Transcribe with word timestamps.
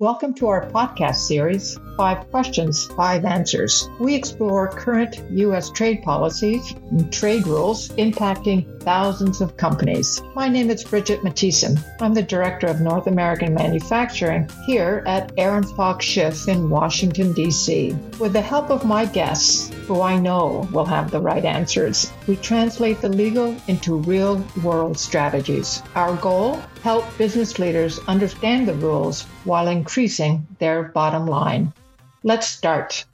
Welcome 0.00 0.32
to 0.34 0.46
our 0.46 0.70
podcast 0.70 1.26
series, 1.26 1.76
Five 1.96 2.30
Questions, 2.30 2.86
Five 2.86 3.24
Answers. 3.24 3.88
We 3.98 4.14
explore 4.14 4.68
current 4.68 5.20
U.S. 5.32 5.70
trade 5.70 6.04
policies 6.04 6.72
and 6.92 7.12
trade 7.12 7.48
rules 7.48 7.88
impacting 7.88 8.77
thousands 8.88 9.42
of 9.42 9.54
companies. 9.58 10.22
My 10.34 10.48
name 10.48 10.70
is 10.70 10.82
Bridget 10.82 11.20
Matthiesen. 11.20 11.78
I'm 12.00 12.14
the 12.14 12.22
Director 12.22 12.68
of 12.68 12.80
North 12.80 13.06
American 13.06 13.52
Manufacturing 13.52 14.48
here 14.64 15.04
at 15.06 15.30
Arent 15.36 15.68
Fox 15.76 16.06
Schiff 16.06 16.48
in 16.48 16.70
Washington, 16.70 17.34
D.C. 17.34 17.94
With 18.18 18.32
the 18.32 18.40
help 18.40 18.70
of 18.70 18.86
my 18.86 19.04
guests, 19.04 19.68
who 19.86 20.00
I 20.00 20.16
know 20.16 20.66
will 20.72 20.86
have 20.86 21.10
the 21.10 21.20
right 21.20 21.44
answers, 21.44 22.10
we 22.26 22.36
translate 22.36 23.02
the 23.02 23.10
legal 23.10 23.54
into 23.66 23.96
real 23.96 24.42
world 24.62 24.98
strategies. 24.98 25.82
Our 25.94 26.16
goal? 26.16 26.58
Help 26.82 27.04
business 27.18 27.58
leaders 27.58 28.00
understand 28.08 28.66
the 28.66 28.72
rules 28.72 29.24
while 29.44 29.68
increasing 29.68 30.46
their 30.60 30.84
bottom 30.84 31.26
line. 31.26 31.74
Let's 32.22 32.48
start. 32.48 33.04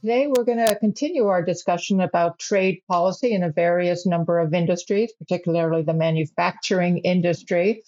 Today, 0.00 0.28
we're 0.28 0.44
going 0.44 0.64
to 0.64 0.76
continue 0.76 1.26
our 1.26 1.42
discussion 1.42 2.00
about 2.00 2.38
trade 2.38 2.80
policy 2.88 3.32
in 3.34 3.42
a 3.42 3.52
various 3.52 4.06
number 4.06 4.38
of 4.38 4.54
industries, 4.54 5.12
particularly 5.12 5.82
the 5.82 5.92
manufacturing 5.92 6.98
industry. 6.98 7.82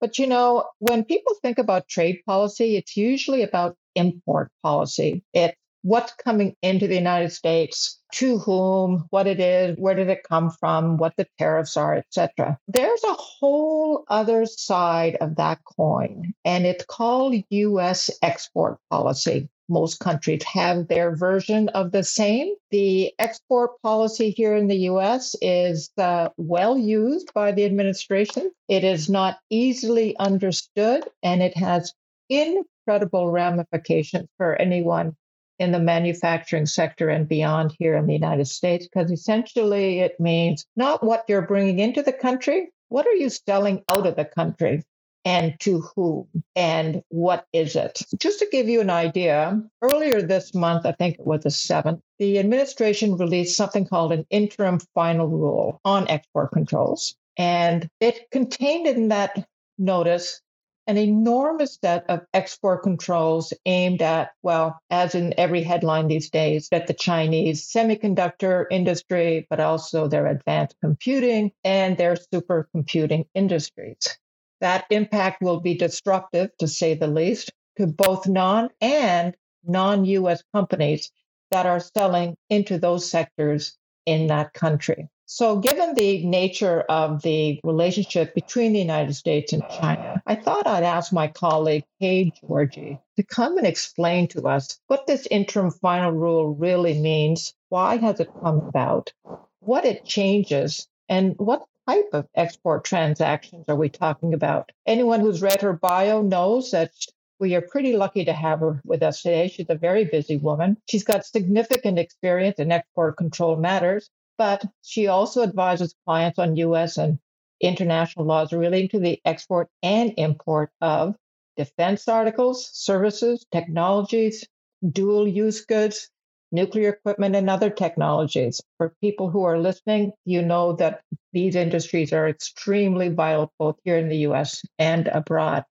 But 0.00 0.16
you 0.16 0.28
know, 0.28 0.66
when 0.78 1.04
people 1.04 1.34
think 1.42 1.58
about 1.58 1.88
trade 1.88 2.20
policy, 2.24 2.76
it's 2.76 2.96
usually 2.96 3.42
about 3.42 3.76
import 3.96 4.52
policy. 4.62 5.24
It's 5.32 5.56
what's 5.82 6.12
coming 6.14 6.54
into 6.62 6.86
the 6.86 6.94
United 6.94 7.32
States, 7.32 8.00
to 8.12 8.38
whom, 8.38 9.06
what 9.10 9.26
it 9.26 9.40
is, 9.40 9.76
where 9.76 9.94
did 9.96 10.08
it 10.08 10.22
come 10.28 10.50
from, 10.50 10.98
what 10.98 11.14
the 11.16 11.26
tariffs 11.36 11.76
are, 11.76 11.96
etc. 11.96 12.58
There's 12.68 13.02
a 13.02 13.14
whole 13.14 14.04
other 14.06 14.46
side 14.46 15.16
of 15.20 15.34
that 15.36 15.58
coin, 15.64 16.32
and 16.44 16.64
it's 16.64 16.84
called 16.84 17.34
US 17.50 18.08
export 18.22 18.78
policy. 18.88 19.48
Most 19.68 19.98
countries 19.98 20.44
have 20.44 20.88
their 20.88 21.16
version 21.16 21.68
of 21.70 21.92
the 21.92 22.04
same. 22.04 22.54
The 22.70 23.12
export 23.18 23.80
policy 23.82 24.30
here 24.30 24.54
in 24.54 24.68
the 24.68 24.88
US 24.90 25.34
is 25.42 25.90
uh, 25.98 26.28
well 26.36 26.78
used 26.78 27.32
by 27.34 27.52
the 27.52 27.64
administration. 27.64 28.50
It 28.68 28.84
is 28.84 29.08
not 29.08 29.38
easily 29.50 30.16
understood, 30.18 31.08
and 31.22 31.42
it 31.42 31.56
has 31.56 31.92
incredible 32.28 33.30
ramifications 33.30 34.28
for 34.36 34.54
anyone 34.56 35.16
in 35.58 35.72
the 35.72 35.78
manufacturing 35.78 36.66
sector 36.66 37.08
and 37.08 37.28
beyond 37.28 37.74
here 37.78 37.96
in 37.96 38.06
the 38.06 38.12
United 38.12 38.46
States, 38.46 38.86
because 38.86 39.10
essentially 39.10 40.00
it 40.00 40.20
means 40.20 40.66
not 40.76 41.02
what 41.02 41.24
you're 41.28 41.42
bringing 41.42 41.78
into 41.78 42.02
the 42.02 42.12
country, 42.12 42.68
what 42.88 43.06
are 43.06 43.14
you 43.14 43.30
selling 43.30 43.82
out 43.90 44.06
of 44.06 44.16
the 44.16 44.24
country? 44.24 44.82
And 45.26 45.58
to 45.60 45.80
whom 45.80 46.28
and 46.54 47.02
what 47.08 47.46
is 47.52 47.74
it? 47.74 48.00
Just 48.16 48.38
to 48.38 48.48
give 48.52 48.68
you 48.68 48.80
an 48.80 48.90
idea, 48.90 49.60
earlier 49.82 50.22
this 50.22 50.54
month, 50.54 50.86
I 50.86 50.92
think 50.92 51.18
it 51.18 51.26
was 51.26 51.42
the 51.42 51.48
7th, 51.48 52.00
the 52.20 52.38
administration 52.38 53.16
released 53.16 53.56
something 53.56 53.86
called 53.86 54.12
an 54.12 54.24
interim 54.30 54.78
final 54.94 55.26
rule 55.26 55.80
on 55.84 56.06
export 56.06 56.52
controls. 56.52 57.16
And 57.36 57.90
it 58.00 58.30
contained 58.30 58.86
in 58.86 59.08
that 59.08 59.48
notice 59.78 60.40
an 60.86 60.96
enormous 60.96 61.76
set 61.82 62.08
of 62.08 62.20
export 62.32 62.84
controls 62.84 63.52
aimed 63.66 64.02
at, 64.02 64.30
well, 64.44 64.78
as 64.90 65.16
in 65.16 65.34
every 65.36 65.64
headline 65.64 66.06
these 66.06 66.30
days, 66.30 66.68
at 66.70 66.86
the 66.86 66.94
Chinese 66.94 67.66
semiconductor 67.66 68.66
industry, 68.70 69.48
but 69.50 69.58
also 69.58 70.06
their 70.06 70.28
advanced 70.28 70.76
computing 70.80 71.50
and 71.64 71.96
their 71.96 72.14
supercomputing 72.14 73.26
industries. 73.34 74.16
That 74.60 74.86
impact 74.90 75.42
will 75.42 75.60
be 75.60 75.74
disruptive, 75.74 76.50
to 76.58 76.68
say 76.68 76.94
the 76.94 77.06
least, 77.06 77.52
to 77.76 77.86
both 77.86 78.26
non 78.26 78.70
and 78.80 79.36
non 79.64 80.04
US 80.04 80.42
companies 80.54 81.10
that 81.50 81.66
are 81.66 81.80
selling 81.80 82.36
into 82.48 82.78
those 82.78 83.10
sectors 83.10 83.76
in 84.06 84.28
that 84.28 84.54
country. 84.54 85.08
So, 85.28 85.58
given 85.58 85.94
the 85.94 86.24
nature 86.24 86.82
of 86.82 87.22
the 87.22 87.60
relationship 87.64 88.32
between 88.32 88.72
the 88.72 88.78
United 88.78 89.14
States 89.14 89.52
and 89.52 89.64
China, 89.68 90.22
I 90.24 90.36
thought 90.36 90.68
I'd 90.68 90.84
ask 90.84 91.12
my 91.12 91.26
colleague, 91.26 91.84
Kay 92.00 92.32
Georgi, 92.40 93.00
to 93.16 93.22
come 93.24 93.58
and 93.58 93.66
explain 93.66 94.28
to 94.28 94.46
us 94.46 94.78
what 94.86 95.08
this 95.08 95.26
interim 95.28 95.72
final 95.72 96.12
rule 96.12 96.54
really 96.54 97.00
means, 97.00 97.54
why 97.70 97.96
has 97.96 98.20
it 98.20 98.30
come 98.40 98.58
about, 98.68 99.12
what 99.58 99.84
it 99.84 100.04
changes, 100.04 100.86
and 101.08 101.34
what 101.38 101.66
type 101.86 102.08
of 102.12 102.26
export 102.34 102.84
transactions 102.84 103.66
are 103.68 103.76
we 103.76 103.88
talking 103.88 104.34
about? 104.34 104.72
Anyone 104.86 105.20
who's 105.20 105.42
read 105.42 105.62
her 105.62 105.72
bio 105.72 106.22
knows 106.22 106.70
that 106.72 106.90
we 107.38 107.54
are 107.54 107.60
pretty 107.60 107.96
lucky 107.96 108.24
to 108.24 108.32
have 108.32 108.60
her 108.60 108.80
with 108.84 109.02
us 109.02 109.22
today. 109.22 109.48
She's 109.48 109.66
a 109.68 109.74
very 109.74 110.04
busy 110.04 110.36
woman. 110.36 110.78
She's 110.88 111.04
got 111.04 111.26
significant 111.26 111.98
experience 111.98 112.58
in 112.58 112.72
export 112.72 113.16
control 113.16 113.56
matters 113.56 114.10
but 114.38 114.64
she 114.82 115.06
also 115.06 115.42
advises 115.42 115.94
clients 116.04 116.38
on 116.38 116.56
U.S. 116.56 116.98
and 116.98 117.18
international 117.60 118.26
laws 118.26 118.52
relating 118.52 118.88
to 118.90 118.98
the 118.98 119.20
export 119.24 119.68
and 119.82 120.12
import 120.16 120.70
of 120.80 121.16
defense 121.56 122.06
articles, 122.06 122.68
services, 122.72 123.46
technologies, 123.50 124.46
dual 124.92 125.26
use 125.26 125.64
goods, 125.64 126.10
nuclear 126.52 126.90
equipment, 126.90 127.36
and 127.36 127.50
other 127.50 127.70
technologies. 127.70 128.62
For 128.78 128.94
people 129.00 129.30
who 129.30 129.44
are 129.44 129.58
listening, 129.58 130.12
you 130.24 130.42
know 130.42 130.74
that 130.74 131.02
these 131.32 131.56
industries 131.56 132.12
are 132.12 132.28
extremely 132.28 133.08
vital 133.08 133.52
both 133.58 133.76
here 133.84 133.98
in 133.98 134.08
the 134.08 134.18
US 134.18 134.62
and 134.78 135.08
abroad. 135.08 135.64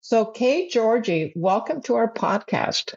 So, 0.00 0.24
Kay 0.26 0.68
Georgi, 0.68 1.32
welcome 1.36 1.82
to 1.82 1.96
our 1.96 2.12
podcast. 2.12 2.94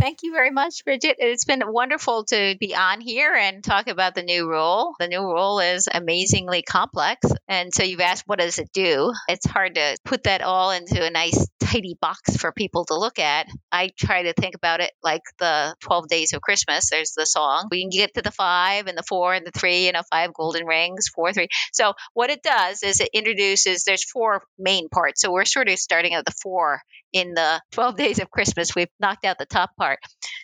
Thank 0.00 0.22
you 0.22 0.32
very 0.32 0.50
much, 0.50 0.82
Bridget. 0.86 1.16
It's 1.18 1.44
been 1.44 1.62
wonderful 1.62 2.24
to 2.24 2.56
be 2.58 2.74
on 2.74 3.02
here 3.02 3.34
and 3.34 3.62
talk 3.62 3.86
about 3.86 4.14
the 4.14 4.22
new 4.22 4.48
rule. 4.48 4.94
The 4.98 5.08
new 5.08 5.20
rule 5.20 5.60
is 5.60 5.90
amazingly 5.92 6.62
complex. 6.62 7.28
And 7.46 7.70
so 7.70 7.82
you've 7.82 8.00
asked, 8.00 8.22
what 8.26 8.38
does 8.38 8.58
it 8.58 8.70
do? 8.72 9.12
It's 9.28 9.44
hard 9.44 9.74
to 9.74 9.98
put 10.06 10.22
that 10.22 10.40
all 10.40 10.70
into 10.70 11.04
a 11.04 11.10
nice, 11.10 11.46
tidy 11.60 11.98
box 12.00 12.38
for 12.38 12.50
people 12.50 12.86
to 12.86 12.98
look 12.98 13.18
at. 13.18 13.46
I 13.70 13.90
try 13.94 14.22
to 14.22 14.32
think 14.32 14.54
about 14.54 14.80
it 14.80 14.90
like 15.02 15.20
the 15.38 15.74
12 15.80 16.08
days 16.08 16.32
of 16.32 16.40
Christmas. 16.40 16.88
There's 16.88 17.12
the 17.12 17.26
song. 17.26 17.68
We 17.70 17.82
can 17.82 17.90
get 17.90 18.14
to 18.14 18.22
the 18.22 18.30
five 18.30 18.86
and 18.86 18.96
the 18.96 19.04
four 19.06 19.34
and 19.34 19.46
the 19.46 19.52
three, 19.52 19.84
you 19.84 19.92
know, 19.92 20.02
five 20.10 20.32
golden 20.32 20.64
rings, 20.64 21.08
four, 21.14 21.34
three. 21.34 21.48
So 21.74 21.92
what 22.14 22.30
it 22.30 22.42
does 22.42 22.82
is 22.82 23.00
it 23.00 23.10
introduces, 23.12 23.84
there's 23.84 24.10
four 24.10 24.44
main 24.58 24.88
parts. 24.88 25.20
So 25.20 25.30
we're 25.30 25.44
sort 25.44 25.68
of 25.68 25.78
starting 25.78 26.14
at 26.14 26.24
the 26.24 26.34
four 26.42 26.80
in 27.12 27.34
the 27.34 27.60
12 27.72 27.96
days 27.96 28.18
of 28.18 28.30
Christmas. 28.30 28.74
We've 28.74 28.88
knocked 29.00 29.24
out 29.24 29.38
the 29.38 29.46
top 29.46 29.70
part. 29.76 29.98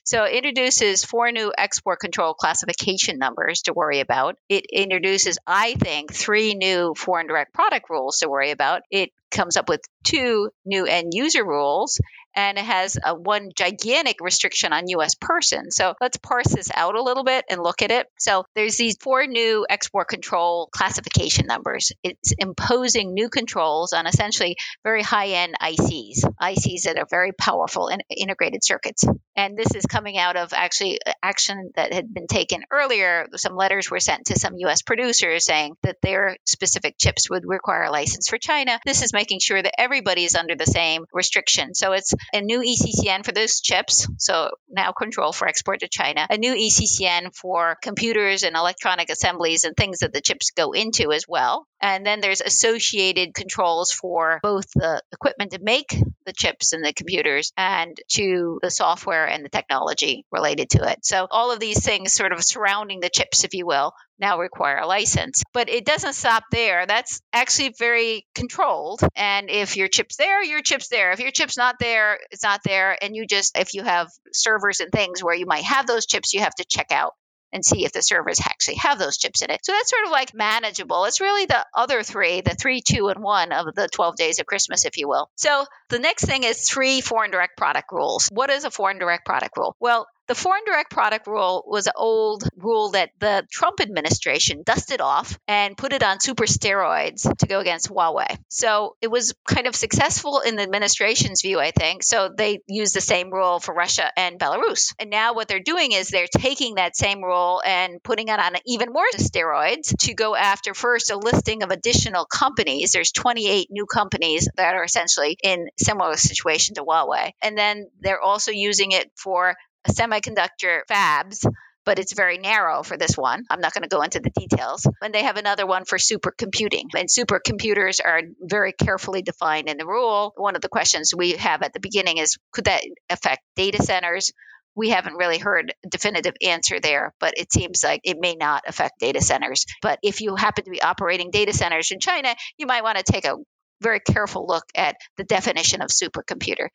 So 0.05 0.25
it 0.25 0.35
introduces 0.35 1.05
four 1.05 1.31
new 1.33 1.53
export 1.57 2.01
control 2.01 2.35
classification 2.35 3.19
numbers 3.19 3.63
to 3.63 3.73
worry 3.73 4.01
about. 4.01 4.37
It 4.49 4.67
introduces, 4.73 5.39
I 5.47 5.75
think, 5.75 6.13
three 6.13 6.55
new 6.55 6.95
foreign 6.97 7.27
direct 7.27 7.53
product 7.55 7.91
rules 7.91 8.19
to 8.19 8.29
worry 8.29 8.51
about. 8.51 8.83
It 8.91 9.11
comes 9.31 9.57
up 9.57 9.69
with 9.69 9.81
two 10.05 10.51
new 10.65 10.87
end 10.87 11.13
user 11.13 11.45
rules 11.45 12.01
and 12.37 12.59
it 12.59 12.65
has 12.65 12.99
a 13.03 13.15
one 13.15 13.51
gigantic 13.57 14.21
restriction 14.21 14.73
on 14.73 14.89
US 14.89 15.15
persons. 15.15 15.75
So 15.75 15.95
let's 16.01 16.19
parse 16.19 16.49
this 16.49 16.71
out 16.75 16.95
a 16.95 17.03
little 17.03 17.25
bit 17.25 17.47
and 17.49 17.63
look 17.63 17.83
at 17.83 17.91
it. 17.91 18.07
So 18.19 18.45
there's 18.55 18.77
these 18.77 18.97
four 19.01 19.27
new 19.27 19.67
export 19.69 20.09
control 20.09 20.69
classification 20.71 21.47
numbers. 21.47 21.93
It's 22.03 22.33
imposing 22.39 23.15
new 23.15 23.31
controls 23.31 23.95
on 23.95 24.07
essentially 24.07 24.57
very 24.85 25.03
high 25.03 25.29
end 25.29 25.55
ICs, 25.61 26.25
ICs 26.41 26.83
that 26.83 26.99
are 26.99 27.07
very 27.11 27.33
powerful 27.33 27.89
and 27.89 28.05
integrated 28.15 28.63
circuits. 28.63 29.05
And 29.35 29.57
this 29.57 29.75
is 29.75 29.87
coming 29.87 30.19
out 30.19 30.37
of 30.37 30.53
actually 30.53 30.99
uh, 31.05 31.13
action 31.23 31.71
that 31.77 31.93
had 31.93 32.13
been 32.13 32.27
taken 32.27 32.65
earlier. 32.71 33.27
Some 33.37 33.57
letters 33.57 33.91
were 33.91 34.01
sent 34.01 34.27
to 34.27 34.39
some 34.39 34.59
US 34.59 34.83
producers 34.83 35.47
saying 35.47 35.77
that 35.83 35.97
their 36.03 36.37
specific 36.45 36.97
chips 36.99 37.31
would 37.31 37.45
require 37.47 37.85
a 37.85 37.91
license 37.91 38.29
for 38.29 38.39
China. 38.39 38.79
This 38.85 39.03
is 39.03 39.13
making 39.13 39.41
sure 39.41 39.61
that 39.61 39.81
everybody 39.81 40.25
is 40.25 40.35
under 40.35 40.55
the 40.55 40.67
same 40.67 41.05
restriction. 41.13 41.75
So 41.75 41.93
it's 41.93 42.13
a 42.33 42.41
new 42.41 42.61
ECCN 42.61 43.25
for 43.25 43.33
those 43.33 43.61
chips. 43.61 44.09
So 44.19 44.51
now 44.69 44.93
control 44.93 45.33
for 45.33 45.49
export 45.49 45.81
to 45.81 45.89
China, 45.89 46.27
a 46.29 46.39
new 46.39 46.55
ECCN 46.55 47.35
for 47.35 47.77
computers 47.83 48.43
and 48.43 48.57
electronic 48.57 49.11
assemblies 49.11 49.65
and 49.65 49.77
things 49.77 50.01
that 50.01 50.13
the 50.13 50.21
chips 50.21 50.51
go 50.51 50.73
into 50.73 51.13
as 51.13 51.27
well. 51.29 51.67
And 51.81 52.07
then 52.07 52.21
there's 52.21 52.41
associated 52.41 53.35
controls 53.35 53.93
for 53.93 54.41
both 54.43 54.71
the 54.75 55.03
equipment 55.13 55.53
to 55.53 55.59
make 55.61 55.97
the 56.25 56.33
chips 56.33 56.73
and 56.73 56.85
the 56.85 56.93
computers 56.93 57.53
and 57.57 57.97
to 58.09 58.59
the 58.63 58.71
software 58.71 59.27
and 59.27 59.45
the 59.45 59.51
technology 59.51 60.25
related 60.33 60.71
to 60.71 60.91
it. 60.91 61.05
So 61.05 61.27
all 61.31 61.53
of 61.53 61.61
these 61.61 61.85
things 61.85 62.15
sort 62.15 62.33
of 62.33 62.43
surrounding 62.43 63.01
the 63.01 63.11
chips, 63.11 63.45
if 63.45 63.55
you 63.55 63.67
will, 63.67 63.93
now 64.19 64.39
require 64.39 64.79
a 64.79 64.87
license. 64.87 65.43
But 65.53 65.69
it 65.69 65.85
doesn't 65.85 66.15
stop 66.15 66.45
there. 66.51 66.87
That's 66.87 67.21
actually 67.33 67.75
very 67.79 68.27
controlled. 68.35 69.01
And 69.15 69.51
if 69.51 69.77
your 69.77 69.89
chip's 69.89 70.17
there, 70.17 70.43
your 70.43 70.63
chip's 70.63 70.89
there. 70.89 71.13
If 71.13 71.21
your 71.21 71.31
chip's 71.31 71.57
not 71.57 71.77
there, 71.79 72.19
it's 72.31 72.43
not 72.43 72.61
there. 72.65 72.97
And 73.03 73.15
you 73.15 73.27
just, 73.27 73.57
if 73.59 73.75
you 73.75 73.83
have 73.83 74.11
servers 74.33 74.81
and 74.81 74.91
things 74.91 75.23
where 75.23 75.35
you 75.35 75.47
might 75.47 75.65
have 75.65 75.87
those 75.87 76.07
chips, 76.07 76.35
you 76.35 76.41
have 76.41 76.55
to 76.55 76.65
check 76.69 76.91
out 76.91 77.13
and 77.53 77.65
see 77.65 77.85
if 77.85 77.93
the 77.93 78.03
servers 78.03 78.41
actually 78.41 78.75
have 78.75 78.99
those 78.99 79.17
chips 79.17 79.43
in 79.43 79.51
it. 79.51 79.65
So 79.65 79.73
that's 79.73 79.91
sort 79.91 80.05
of 80.05 80.11
like 80.11 80.35
manageable. 80.35 81.05
It's 81.05 81.21
really 81.21 81.47
the 81.47 81.65
other 81.75 82.03
three, 82.03 82.41
the 82.41 82.55
three, 82.55 82.83
two, 82.83 83.09
and 83.09 83.23
one 83.23 83.53
of 83.53 83.75
the 83.75 83.89
12 83.89 84.17
days 84.17 84.41
of 84.41 84.47
Christmas, 84.47 84.85
if 84.85 84.99
you 84.99 85.09
will. 85.09 85.31
So 85.37 85.65
the 85.89 85.99
next 85.99 86.25
thing 86.25 86.43
is 86.43 86.69
three 86.69 87.01
foreign 87.01 87.31
direct 87.31 87.57
product 87.57 87.93
rules. 87.93 88.29
What 88.33 88.51
is 88.51 88.65
a 88.65 88.71
foreign 88.71 88.99
direct 88.99 89.25
product 89.25 89.57
rule? 89.57 89.77
Well, 89.81 90.07
the 90.29 90.35
foreign 90.35 90.65
direct 90.67 90.91
product 90.91 91.27
rule 91.27 91.65
was 91.67 91.87
an 91.87 91.93
old 91.97 92.45
rule 92.57 92.91
that 92.91 93.11
the 93.19 93.47
Trump 93.51 93.81
administration 93.81 94.63
dusted 94.65 95.01
off 95.01 95.39
and 95.47 95.77
put 95.77 95.93
it 95.93 96.03
on 96.03 96.21
super 96.21 96.45
steroids 96.45 97.23
to 97.39 97.47
go 97.47 97.61
against 97.61 97.89
Huawei. 97.89 98.39
So 98.49 98.97
it 99.01 99.11
was 99.11 99.35
kind 99.47 99.67
of 99.67 99.77
successful 99.77 100.41
in 100.41 100.57
the 100.57 100.63
administration's 100.63 101.43
view, 101.43 101.61
I 101.61 101.71
think. 101.71 102.03
So 102.03 102.31
they 102.37 102.61
used 102.67 102.95
the 102.95 103.01
same 103.01 103.31
rule 103.31 103.61
for 103.61 103.75
Russia 103.75 104.11
and 104.17 104.39
Belarus. 104.39 104.95
And 104.99 105.11
now 105.11 105.35
what 105.35 105.49
they're 105.49 105.61
doing 105.61 105.93
is 105.93 106.09
they're 106.09 106.27
taking 106.27 106.75
that 106.75 106.97
same 106.97 107.23
rule 107.23 107.63
and 107.65 108.03
putting 108.03 108.29
it 108.29 108.39
on 108.39 108.55
even 108.67 108.93
more 108.93 109.05
steroids 109.17 109.97
to 109.99 110.15
go 110.15 110.35
after 110.35 110.75
first 110.75 111.11
a 111.11 111.17
listing 111.17 111.63
of 111.63 111.71
additional 111.71 112.25
companies. 112.25 112.93
There's 112.93 113.13
28 113.13 113.69
new 113.71 113.87
companies 113.87 114.49
that 114.57 114.75
are 114.75 114.85
essentially 114.85 115.37
in 115.43 115.69
similar 115.79 116.17
situation 116.17 116.75
to 116.77 116.85
Huawei. 116.85 117.33
And 117.43 117.57
then 117.57 117.89
they're 118.01 118.21
also 118.21 118.51
using 118.51 118.93
it 118.93 119.11
for 119.17 119.55
semiconductor 119.87 120.81
fabs 120.91 121.47
but 121.87 122.01
it's 122.01 122.13
very 122.13 122.37
narrow 122.37 122.83
for 122.83 122.99
this 122.99 123.17
one. 123.17 123.45
I'm 123.49 123.61
not 123.61 123.73
going 123.73 123.85
to 123.85 123.89
go 123.89 124.03
into 124.03 124.19
the 124.19 124.31
details. 124.31 124.87
And 125.01 125.15
they 125.15 125.23
have 125.23 125.37
another 125.37 125.67
one 125.67 125.85
for 125.85 125.99
supercomputing. 125.99 126.87
And 126.95 127.09
supercomputers 127.09 128.01
are 128.05 128.23
very 128.41 128.73
carefully 128.73 129.23
defined 129.23 129.69
in 129.69 129.79
the 129.79 129.87
rule. 129.87 130.35
One 130.37 130.57
of 130.57 130.63
the 130.63 130.69
questions 130.69 131.15
we 131.17 131.33
have 131.33 131.63
at 131.63 131.73
the 131.73 131.81
beginning 131.81 132.19
is 132.19 132.37
could 132.53 132.65
that 132.65 132.83
affect 133.09 133.43
data 133.55 133.83
centers? 133.83 134.33
We 134.75 134.91
haven't 134.91 135.15
really 135.15 135.39
heard 135.39 135.73
a 135.85 135.89
definitive 135.89 136.35
answer 136.43 136.81
there, 136.81 137.15
but 137.19 137.35
it 137.39 137.51
seems 137.51 137.83
like 137.83 138.01
it 138.05 138.19
may 138.21 138.35
not 138.35 138.65
affect 138.67 138.99
data 138.99 139.23
centers. 139.23 139.65
But 139.81 140.01
if 140.03 140.21
you 140.21 140.35
happen 140.35 140.65
to 140.65 140.71
be 140.71 140.83
operating 140.83 141.31
data 141.31 141.55
centers 141.55 141.93
in 141.93 142.01
China, 142.01 142.35
you 142.59 142.67
might 142.67 142.83
want 142.83 142.99
to 142.99 143.05
take 143.05 143.25
a 143.25 143.37
very 143.81 144.01
careful 144.01 144.47
look 144.47 144.65
at 144.75 144.97
the 145.17 145.25
definition 145.25 145.83
of 145.83 145.91
supercomputer. 145.91 146.69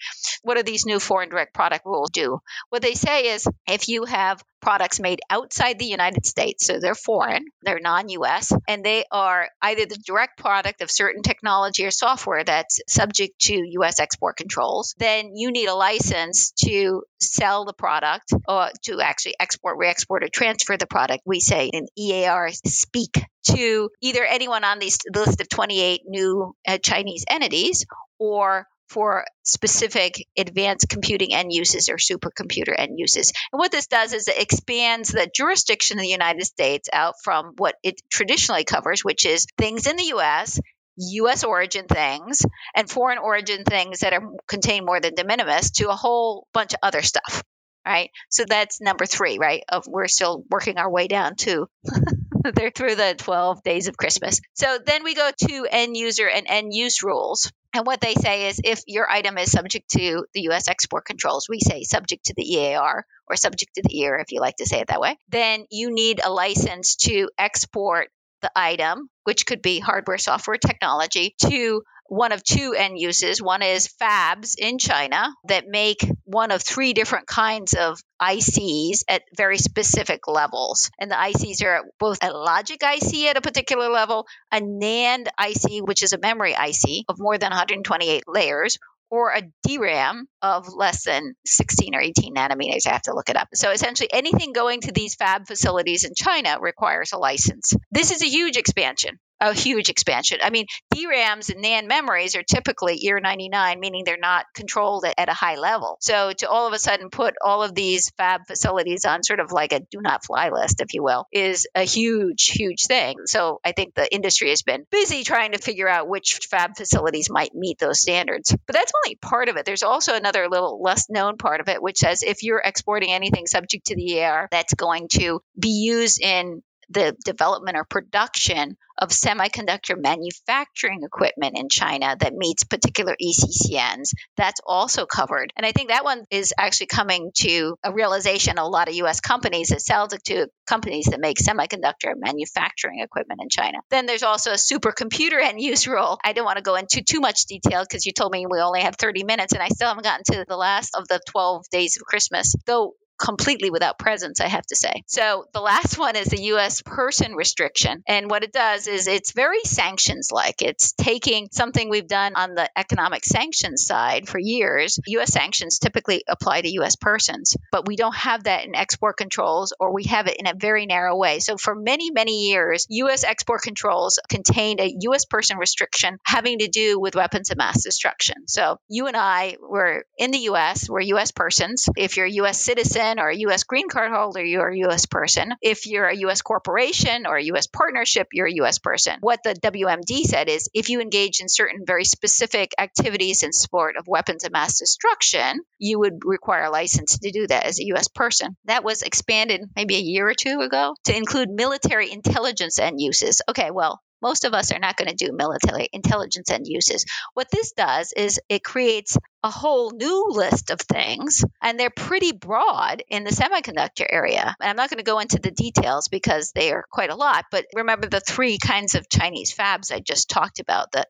What 0.43 0.57
do 0.57 0.63
these 0.63 0.85
new 0.85 0.99
foreign 0.99 1.29
direct 1.29 1.53
product 1.53 1.85
rules 1.85 2.11
do? 2.11 2.39
What 2.69 2.81
they 2.81 2.93
say 2.93 3.33
is 3.33 3.47
if 3.67 3.87
you 3.87 4.05
have 4.05 4.43
products 4.61 4.99
made 4.99 5.19
outside 5.29 5.79
the 5.79 5.85
United 5.85 6.25
States, 6.25 6.65
so 6.67 6.79
they're 6.79 6.95
foreign, 6.95 7.45
they're 7.63 7.79
non 7.79 8.09
US, 8.09 8.53
and 8.67 8.83
they 8.83 9.05
are 9.11 9.49
either 9.61 9.85
the 9.85 9.97
direct 9.97 10.37
product 10.37 10.81
of 10.81 10.91
certain 10.91 11.23
technology 11.23 11.85
or 11.85 11.91
software 11.91 12.43
that's 12.43 12.79
subject 12.87 13.39
to 13.41 13.53
US 13.81 13.99
export 13.99 14.37
controls, 14.37 14.95
then 14.97 15.31
you 15.35 15.51
need 15.51 15.67
a 15.67 15.75
license 15.75 16.51
to 16.63 17.03
sell 17.19 17.65
the 17.65 17.73
product 17.73 18.33
or 18.47 18.69
to 18.83 19.01
actually 19.01 19.35
export, 19.39 19.77
re 19.77 19.89
export, 19.89 20.23
or 20.23 20.29
transfer 20.29 20.77
the 20.77 20.87
product. 20.87 21.23
We 21.25 21.39
say 21.39 21.67
in 21.67 21.87
EAR 21.97 22.49
speak 22.65 23.23
to 23.43 23.89
either 24.01 24.23
anyone 24.23 24.63
on 24.63 24.79
these 24.79 24.99
list 25.13 25.41
of 25.41 25.49
28 25.49 26.01
new 26.05 26.55
uh, 26.67 26.77
Chinese 26.77 27.25
entities 27.27 27.85
or 28.19 28.67
for 28.91 29.25
specific 29.43 30.27
advanced 30.37 30.89
computing 30.89 31.33
end 31.33 31.51
uses 31.51 31.87
or 31.87 31.95
supercomputer 31.95 32.75
end 32.77 32.99
uses. 32.99 33.31
And 33.51 33.59
what 33.59 33.71
this 33.71 33.87
does 33.87 34.13
is 34.13 34.27
it 34.27 34.41
expands 34.41 35.09
the 35.09 35.29
jurisdiction 35.33 35.97
of 35.97 36.03
the 36.03 36.09
United 36.09 36.43
States 36.43 36.89
out 36.91 37.15
from 37.23 37.53
what 37.57 37.75
it 37.83 38.01
traditionally 38.09 38.65
covers, 38.65 39.03
which 39.03 39.25
is 39.25 39.47
things 39.57 39.87
in 39.87 39.95
the 39.95 40.11
US, 40.15 40.59
US 40.97 41.43
origin 41.45 41.85
things, 41.87 42.45
and 42.75 42.89
foreign 42.89 43.17
origin 43.17 43.63
things 43.63 44.01
that 44.01 44.13
are 44.13 44.29
contain 44.47 44.85
more 44.85 44.99
than 44.99 45.15
de 45.15 45.23
minimis 45.23 45.71
to 45.71 45.89
a 45.89 45.95
whole 45.95 46.47
bunch 46.53 46.73
of 46.73 46.79
other 46.83 47.01
stuff. 47.01 47.43
Right. 47.85 48.11
So 48.29 48.43
that's 48.47 48.79
number 48.79 49.05
three, 49.05 49.39
right? 49.39 49.63
Of 49.69 49.85
we're 49.87 50.07
still 50.07 50.43
working 50.51 50.77
our 50.77 50.91
way 50.91 51.07
down 51.07 51.35
to 51.37 51.67
they're 52.55 52.71
through 52.71 52.95
the 52.95 53.15
12 53.17 53.63
days 53.63 53.87
of 53.87 53.97
Christmas. 53.97 54.41
So 54.53 54.79
then 54.83 55.03
we 55.03 55.15
go 55.15 55.29
to 55.49 55.67
end 55.69 55.95
user 55.97 56.27
and 56.27 56.45
end 56.47 56.73
use 56.73 57.03
rules. 57.03 57.51
And 57.73 57.85
what 57.85 58.01
they 58.01 58.15
say 58.15 58.49
is 58.49 58.59
if 58.63 58.81
your 58.87 59.09
item 59.09 59.37
is 59.37 59.51
subject 59.51 59.89
to 59.91 60.25
the 60.33 60.41
US 60.49 60.67
export 60.67 61.05
controls, 61.05 61.47
we 61.49 61.59
say 61.59 61.83
subject 61.83 62.25
to 62.25 62.33
the 62.35 62.55
EAR 62.55 63.05
or 63.27 63.35
subject 63.35 63.75
to 63.75 63.81
the 63.83 63.97
EAR 63.97 64.17
if 64.19 64.31
you 64.31 64.41
like 64.41 64.57
to 64.57 64.65
say 64.65 64.79
it 64.79 64.87
that 64.87 64.99
way, 64.99 65.17
then 65.29 65.65
you 65.71 65.93
need 65.93 66.19
a 66.23 66.31
license 66.31 66.95
to 66.97 67.29
export 67.37 68.09
the 68.41 68.51
item, 68.55 69.09
which 69.23 69.45
could 69.45 69.61
be 69.61 69.79
hardware, 69.79 70.17
software, 70.17 70.57
technology, 70.57 71.35
to 71.43 71.83
one 72.11 72.33
of 72.33 72.43
two 72.43 72.73
end 72.77 72.99
uses. 72.99 73.41
One 73.41 73.61
is 73.61 73.87
fabs 73.87 74.55
in 74.57 74.79
China 74.79 75.33
that 75.47 75.69
make 75.69 76.05
one 76.25 76.51
of 76.51 76.61
three 76.61 76.91
different 76.91 77.25
kinds 77.25 77.73
of 77.73 78.01
ICs 78.21 79.03
at 79.07 79.23
very 79.37 79.57
specific 79.57 80.27
levels. 80.27 80.91
And 80.99 81.09
the 81.09 81.15
ICs 81.15 81.63
are 81.63 81.85
both 81.99 82.21
a 82.21 82.33
logic 82.33 82.81
IC 82.83 83.27
at 83.27 83.37
a 83.37 83.41
particular 83.41 83.87
level, 83.87 84.27
a 84.51 84.59
NAND 84.59 85.27
IC, 85.39 85.87
which 85.87 86.03
is 86.03 86.11
a 86.11 86.17
memory 86.17 86.51
IC 86.51 87.05
of 87.07 87.15
more 87.17 87.37
than 87.37 87.51
128 87.51 88.23
layers, 88.27 88.77
or 89.09 89.31
a 89.31 89.43
DRAM 89.65 90.27
of 90.41 90.67
less 90.67 91.05
than 91.05 91.35
16 91.45 91.95
or 91.95 92.01
18 92.01 92.35
nanometers. 92.35 92.87
I 92.87 92.91
have 92.91 93.03
to 93.03 93.13
look 93.13 93.29
it 93.29 93.37
up. 93.37 93.47
So 93.53 93.71
essentially, 93.71 94.09
anything 94.11 94.51
going 94.51 94.81
to 94.81 94.91
these 94.91 95.15
fab 95.15 95.47
facilities 95.47 96.03
in 96.03 96.11
China 96.13 96.57
requires 96.59 97.13
a 97.13 97.17
license. 97.17 97.71
This 97.89 98.11
is 98.11 98.21
a 98.21 98.27
huge 98.27 98.57
expansion 98.57 99.17
a 99.41 99.53
huge 99.53 99.89
expansion. 99.89 100.37
I 100.41 100.51
mean, 100.51 100.67
DRAMs 100.95 101.49
and 101.49 101.63
NAND 101.63 101.87
memories 101.87 102.35
are 102.35 102.43
typically 102.43 102.99
EAR99, 102.99 103.79
meaning 103.79 104.03
they're 104.05 104.17
not 104.17 104.45
controlled 104.53 105.03
at, 105.03 105.15
at, 105.17 105.29
a 105.29 105.33
high 105.33 105.55
level. 105.55 105.97
So 105.99 106.31
to 106.37 106.49
all 106.49 106.67
of 106.67 106.73
a 106.73 106.79
sudden 106.79 107.09
put 107.09 107.33
all 107.43 107.63
of 107.63 107.73
these 107.73 108.11
fab 108.11 108.41
facilities 108.47 109.05
on 109.05 109.23
sort 109.23 109.39
of 109.39 109.51
like 109.51 109.73
a 109.73 109.79
do 109.79 109.99
not 110.01 110.23
fly 110.25 110.49
list, 110.49 110.81
if 110.81 110.93
you 110.93 111.03
will, 111.03 111.25
is 111.31 111.67
a 111.73 111.83
huge, 111.83 112.51
huge 112.51 112.85
thing. 112.85 113.17
So 113.25 113.59
I 113.65 113.71
think 113.71 113.95
the 113.95 114.13
industry 114.13 114.49
has 114.49 114.61
been 114.61 114.85
busy 114.91 115.23
trying 115.23 115.53
to 115.53 115.57
figure 115.57 115.87
out 115.87 116.07
which 116.07 116.39
fab 116.49 116.77
facilities 116.77 117.29
might 117.29 117.55
meet 117.55 117.79
those 117.79 117.99
standards. 117.99 118.55
But 118.67 118.75
that's 118.75 118.91
only 119.03 119.15
part 119.15 119.49
of 119.49 119.57
it. 119.57 119.65
There's 119.65 119.83
also 119.83 120.13
another 120.13 120.47
little 120.49 120.81
less 120.81 121.09
known 121.09 121.37
part 121.37 121.61
of 121.61 121.69
it, 121.69 121.81
which 121.81 121.97
says 121.97 122.21
if 122.21 122.43
you're 122.43 122.61
exporting 122.63 123.11
anything 123.11 123.47
subject 123.47 123.87
to 123.87 123.95
the 123.95 124.11
EAR 124.11 124.47
that's 124.51 124.75
going 124.75 125.07
to 125.13 125.41
be 125.59 125.69
used 125.69 126.21
in 126.21 126.61
the 126.91 127.15
development 127.25 127.77
or 127.77 127.85
production 127.85 128.77
of 128.97 129.09
semiconductor 129.09 129.99
manufacturing 129.99 131.01
equipment 131.03 131.57
in 131.57 131.69
China 131.69 132.15
that 132.19 132.33
meets 132.33 132.63
particular 132.63 133.15
ECCNs. 133.21 134.13
That's 134.37 134.61
also 134.65 135.05
covered. 135.05 135.51
And 135.55 135.65
I 135.65 135.71
think 135.71 135.89
that 135.89 136.03
one 136.03 136.25
is 136.29 136.53
actually 136.57 136.87
coming 136.87 137.31
to 137.39 137.75
a 137.83 137.91
realization 137.91 138.57
a 138.57 138.67
lot 138.67 138.89
of 138.89 138.95
US 138.95 139.19
companies 139.19 139.69
that 139.69 139.81
sell 139.81 140.07
to 140.07 140.47
companies 140.67 141.05
that 141.05 141.19
make 141.19 141.37
semiconductor 141.37 142.13
manufacturing 142.15 142.99
equipment 142.99 143.39
in 143.41 143.49
China. 143.49 143.79
Then 143.89 144.05
there's 144.05 144.23
also 144.23 144.51
a 144.51 144.55
supercomputer 144.55 145.41
end 145.41 145.59
use 145.59 145.87
rule. 145.87 146.19
I 146.23 146.33
don't 146.33 146.45
want 146.45 146.57
to 146.57 146.63
go 146.63 146.75
into 146.75 147.01
too 147.01 147.21
much 147.21 147.45
detail 147.45 147.83
because 147.83 148.05
you 148.05 148.11
told 148.13 148.31
me 148.31 148.45
we 148.49 148.59
only 148.59 148.81
have 148.81 148.95
30 148.97 149.23
minutes 149.23 149.53
and 149.53 149.63
I 149.63 149.69
still 149.69 149.87
haven't 149.87 150.03
gotten 150.03 150.23
to 150.31 150.45
the 150.47 150.57
last 150.57 150.95
of 150.95 151.07
the 151.07 151.19
12 151.27 151.65
days 151.71 151.97
of 151.97 152.05
Christmas. 152.05 152.55
Though 152.65 152.93
completely 153.21 153.69
without 153.69 153.99
presence, 153.99 154.41
I 154.41 154.47
have 154.47 154.65
to 154.67 154.75
say. 154.75 155.03
So 155.05 155.45
the 155.53 155.61
last 155.61 155.97
one 155.97 156.15
is 156.15 156.27
the 156.27 156.41
U.S. 156.43 156.81
person 156.81 157.33
restriction. 157.35 158.03
And 158.07 158.29
what 158.29 158.43
it 158.43 158.51
does 158.51 158.87
is 158.87 159.07
it's 159.07 159.31
very 159.31 159.61
sanctions 159.63 160.29
like. 160.31 160.61
It's 160.61 160.91
taking 160.93 161.49
something 161.51 161.89
we've 161.89 162.07
done 162.07 162.35
on 162.35 162.55
the 162.55 162.69
economic 162.77 163.23
sanctions 163.23 163.85
side 163.85 164.27
for 164.27 164.39
years. 164.39 164.99
U.S. 165.05 165.31
sanctions 165.31 165.79
typically 165.79 166.23
apply 166.27 166.61
to 166.61 166.73
U.S. 166.73 166.95
persons, 166.95 167.55
but 167.71 167.87
we 167.87 167.95
don't 167.95 168.15
have 168.15 168.45
that 168.45 168.65
in 168.65 168.75
export 168.75 169.17
controls 169.17 169.73
or 169.79 169.93
we 169.93 170.05
have 170.05 170.27
it 170.27 170.37
in 170.39 170.47
a 170.47 170.55
very 170.55 170.87
narrow 170.87 171.15
way. 171.15 171.39
So 171.39 171.57
for 171.57 171.75
many, 171.75 172.11
many 172.11 172.49
years, 172.49 172.87
U.S. 172.89 173.23
export 173.23 173.61
controls 173.61 174.19
contained 174.29 174.79
a 174.79 174.93
U.S. 175.01 175.25
person 175.25 175.57
restriction 175.57 176.17
having 176.25 176.59
to 176.59 176.67
do 176.67 176.99
with 176.99 177.15
weapons 177.15 177.51
of 177.51 177.57
mass 177.57 177.83
destruction. 177.83 178.47
So 178.47 178.77
you 178.89 179.07
and 179.07 179.15
I 179.15 179.57
were 179.61 180.05
in 180.17 180.31
the 180.31 180.39
U.S., 180.39 180.89
we're 180.89 181.01
U.S. 181.01 181.31
persons. 181.31 181.87
If 181.95 182.17
you're 182.17 182.25
a 182.25 182.31
U.S. 182.31 182.59
citizen, 182.59 183.10
citizen 183.11 183.23
or 183.23 183.29
a 183.29 183.37
U.S. 183.37 183.63
green 183.63 183.89
card 183.89 184.11
holder, 184.11 184.43
you're 184.43 184.69
a 184.69 184.77
U.S. 184.79 185.05
person. 185.05 185.53
If 185.61 185.87
you're 185.87 186.07
a 186.07 186.15
U.S. 186.17 186.41
corporation 186.41 187.25
or 187.25 187.37
a 187.37 187.43
U.S. 187.45 187.67
partnership, 187.67 188.27
you're 188.33 188.47
a 188.47 188.53
U.S. 188.55 188.79
person. 188.79 189.17
What 189.21 189.41
the 189.43 189.53
WMD 189.53 190.23
said 190.23 190.49
is 190.49 190.69
if 190.73 190.89
you 190.89 191.01
engage 191.01 191.41
in 191.41 191.49
certain 191.49 191.83
very 191.85 192.05
specific 192.05 192.73
activities 192.77 193.43
in 193.43 193.53
support 193.53 193.95
of 193.97 194.07
weapons 194.07 194.43
of 194.45 194.51
mass 194.51 194.79
destruction, 194.79 195.59
you 195.77 195.99
would 195.99 196.19
require 196.23 196.63
a 196.63 196.71
license 196.71 197.19
to 197.19 197.31
do 197.31 197.47
that 197.47 197.65
as 197.65 197.79
a 197.79 197.85
U.S. 197.87 198.07
person. 198.07 198.55
That 198.65 198.83
was 198.83 199.01
expanded 199.01 199.61
maybe 199.75 199.95
a 199.95 199.99
year 199.99 200.27
or 200.27 200.33
two 200.33 200.61
ago 200.61 200.95
to 201.05 201.15
include 201.15 201.49
military 201.49 202.11
intelligence 202.11 202.79
end 202.79 202.99
uses. 202.99 203.41
Okay, 203.49 203.71
well, 203.71 204.01
most 204.21 204.45
of 204.45 204.53
us 204.53 204.71
are 204.71 204.79
not 204.79 204.97
going 204.97 205.09
to 205.09 205.15
do 205.15 205.31
military 205.33 205.89
intelligence 205.93 206.51
end 206.51 206.65
uses. 206.67 207.05
What 207.33 207.49
this 207.51 207.71
does 207.73 208.13
is 208.15 208.39
it 208.49 208.63
creates 208.63 209.17
a 209.43 209.49
whole 209.49 209.91
new 209.91 210.27
list 210.29 210.69
of 210.69 210.79
things, 210.79 211.43
and 211.61 211.79
they're 211.79 211.89
pretty 211.89 212.31
broad 212.31 213.03
in 213.09 213.23
the 213.23 213.31
semiconductor 213.31 214.05
area. 214.07 214.55
And 214.59 214.69
I'm 214.69 214.75
not 214.75 214.89
going 214.89 214.99
to 214.99 215.03
go 215.03 215.19
into 215.19 215.39
the 215.39 215.51
details 215.51 216.07
because 216.09 216.51
they 216.51 216.71
are 216.71 216.85
quite 216.91 217.09
a 217.09 217.15
lot, 217.15 217.45
but 217.51 217.65
remember 217.73 218.07
the 218.07 218.19
three 218.19 218.57
kinds 218.57 218.95
of 218.95 219.09
Chinese 219.09 219.53
fabs 219.53 219.91
I 219.91 219.99
just 219.99 220.29
talked 220.29 220.59
about 220.59 220.91
the 220.91 221.05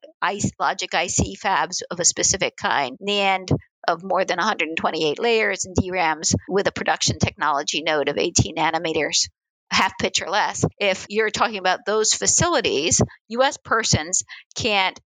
logic 0.60 0.94
IC 0.94 1.40
fabs 1.40 1.82
of 1.90 2.00
a 2.00 2.06
specific 2.06 2.56
kind, 2.56 2.98
NAND, 3.02 3.52
of 3.88 4.04
more 4.04 4.24
than 4.24 4.38
128 4.38 5.20
layers 5.20 5.66
and 5.66 5.76
DRAMs 5.76 6.36
with 6.48 6.68
a 6.68 6.72
production 6.72 7.20
technology 7.20 7.82
node 7.82 8.10
of 8.10 8.18
18 8.18 8.56
nanometers 8.56 9.28
half 9.72 9.94
pitch 10.00 10.22
or 10.22 10.30
less. 10.30 10.66
If 10.80 11.06
you're 11.10 11.30
talking 11.30 11.58
about 11.58 11.86
those 11.86 12.14
facilities, 12.14 13.02
US 13.30 13.58
persons 13.58 14.24
can't 14.56 15.00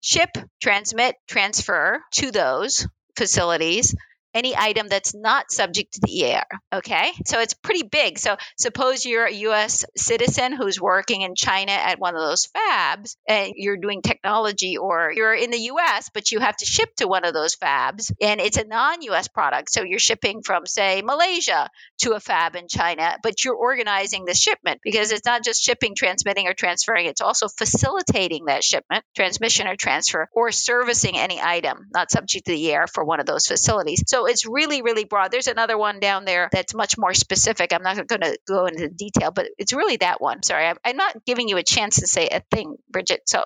ship, 0.00 0.30
transmit, 0.62 1.16
transfer 1.28 2.00
to 2.12 2.30
those 2.30 2.86
facilities 3.16 3.94
any 4.34 4.56
item 4.56 4.88
that's 4.88 5.14
not 5.14 5.52
subject 5.52 5.94
to 5.94 6.00
the 6.02 6.20
EAR. 6.20 6.46
Okay. 6.72 7.12
So 7.26 7.40
it's 7.40 7.54
pretty 7.54 7.82
big. 7.82 8.18
So 8.18 8.36
suppose 8.58 9.04
you're 9.04 9.26
a 9.26 9.32
US 9.32 9.84
citizen 9.96 10.52
who's 10.52 10.80
working 10.80 11.22
in 11.22 11.34
China 11.34 11.72
at 11.72 11.98
one 11.98 12.14
of 12.14 12.20
those 12.20 12.48
fabs 12.48 13.16
and 13.28 13.52
you're 13.56 13.76
doing 13.76 14.02
technology 14.02 14.76
or 14.76 15.12
you're 15.14 15.34
in 15.34 15.50
the 15.50 15.58
US, 15.58 16.10
but 16.12 16.32
you 16.32 16.40
have 16.40 16.56
to 16.56 16.66
ship 16.66 16.94
to 16.96 17.06
one 17.06 17.24
of 17.24 17.34
those 17.34 17.56
fabs 17.56 18.10
and 18.20 18.40
it's 18.40 18.56
a 18.56 18.64
non 18.64 19.02
US 19.02 19.28
product. 19.28 19.70
So 19.70 19.82
you're 19.82 19.98
shipping 19.98 20.42
from, 20.42 20.66
say, 20.66 21.02
Malaysia 21.02 21.70
to 22.00 22.12
a 22.12 22.20
fab 22.20 22.56
in 22.56 22.68
China, 22.68 23.16
but 23.22 23.44
you're 23.44 23.54
organizing 23.54 24.24
the 24.24 24.34
shipment 24.34 24.80
because 24.82 25.12
it's 25.12 25.26
not 25.26 25.44
just 25.44 25.62
shipping, 25.62 25.94
transmitting, 25.94 26.48
or 26.48 26.54
transferring, 26.54 27.06
it's 27.06 27.20
also 27.20 27.48
facilitating 27.48 28.46
that 28.46 28.64
shipment, 28.64 29.04
transmission 29.14 29.66
or 29.66 29.76
transfer, 29.76 30.28
or 30.32 30.50
servicing 30.50 31.16
any 31.16 31.40
item 31.40 31.86
not 31.92 32.10
subject 32.10 32.46
to 32.46 32.52
the 32.52 32.64
EAR 32.66 32.86
for 32.86 33.04
one 33.04 33.20
of 33.20 33.26
those 33.26 33.46
facilities. 33.46 34.02
So 34.06 34.21
it's 34.26 34.46
really, 34.46 34.82
really 34.82 35.04
broad. 35.04 35.30
There's 35.30 35.46
another 35.46 35.76
one 35.76 36.00
down 36.00 36.24
there 36.24 36.48
that's 36.52 36.74
much 36.74 36.96
more 36.98 37.14
specific. 37.14 37.72
I'm 37.72 37.82
not 37.82 38.06
going 38.06 38.20
to 38.20 38.38
go 38.46 38.66
into 38.66 38.88
detail, 38.88 39.30
but 39.30 39.48
it's 39.58 39.72
really 39.72 39.96
that 39.98 40.20
one. 40.20 40.42
Sorry, 40.42 40.66
I'm, 40.66 40.76
I'm 40.84 40.96
not 40.96 41.24
giving 41.24 41.48
you 41.48 41.56
a 41.56 41.62
chance 41.62 42.00
to 42.00 42.06
say 42.06 42.28
a 42.28 42.40
thing, 42.50 42.76
Bridget. 42.90 43.22
So 43.26 43.44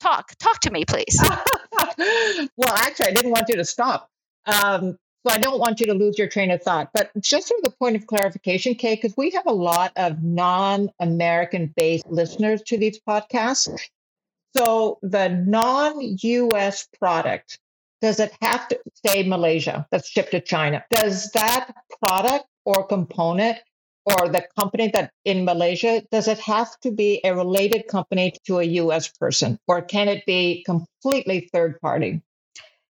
talk, 0.00 0.32
talk 0.38 0.60
to 0.60 0.70
me, 0.70 0.84
please. 0.84 1.18
well, 2.56 2.74
actually, 2.74 3.06
I 3.06 3.12
didn't 3.14 3.30
want 3.30 3.48
you 3.48 3.56
to 3.56 3.64
stop. 3.64 4.10
Um, 4.46 4.98
so 5.26 5.34
I 5.34 5.38
don't 5.38 5.58
want 5.58 5.80
you 5.80 5.86
to 5.86 5.94
lose 5.94 6.18
your 6.18 6.28
train 6.28 6.52
of 6.52 6.62
thought. 6.62 6.90
But 6.94 7.10
just 7.20 7.48
for 7.48 7.56
the 7.64 7.70
point 7.70 7.96
of 7.96 8.06
clarification, 8.06 8.76
Kay, 8.76 8.94
because 8.94 9.16
we 9.16 9.30
have 9.30 9.46
a 9.46 9.52
lot 9.52 9.92
of 9.96 10.22
non 10.22 10.90
American 11.00 11.72
based 11.76 12.06
listeners 12.06 12.62
to 12.66 12.78
these 12.78 13.00
podcasts. 13.00 13.76
So 14.56 14.98
the 15.02 15.28
non 15.28 16.00
US 16.00 16.88
product 16.98 17.58
does 18.00 18.20
it 18.20 18.32
have 18.40 18.68
to 18.68 18.78
say 19.04 19.22
Malaysia 19.22 19.86
that's 19.90 20.08
shipped 20.08 20.32
to 20.32 20.40
China? 20.40 20.84
Does 20.90 21.30
that 21.32 21.74
product 22.00 22.46
or 22.64 22.86
component 22.86 23.58
or 24.06 24.28
the 24.28 24.44
company 24.56 24.88
that 24.94 25.10
in 25.24 25.44
Malaysia, 25.44 26.02
does 26.12 26.28
it 26.28 26.38
have 26.38 26.78
to 26.80 26.92
be 26.92 27.20
a 27.24 27.34
related 27.34 27.88
company 27.88 28.32
to 28.46 28.58
a 28.58 28.64
US 28.64 29.08
person 29.08 29.58
or 29.66 29.82
can 29.82 30.08
it 30.08 30.24
be 30.26 30.62
completely 30.64 31.48
third 31.52 31.80
party? 31.80 32.22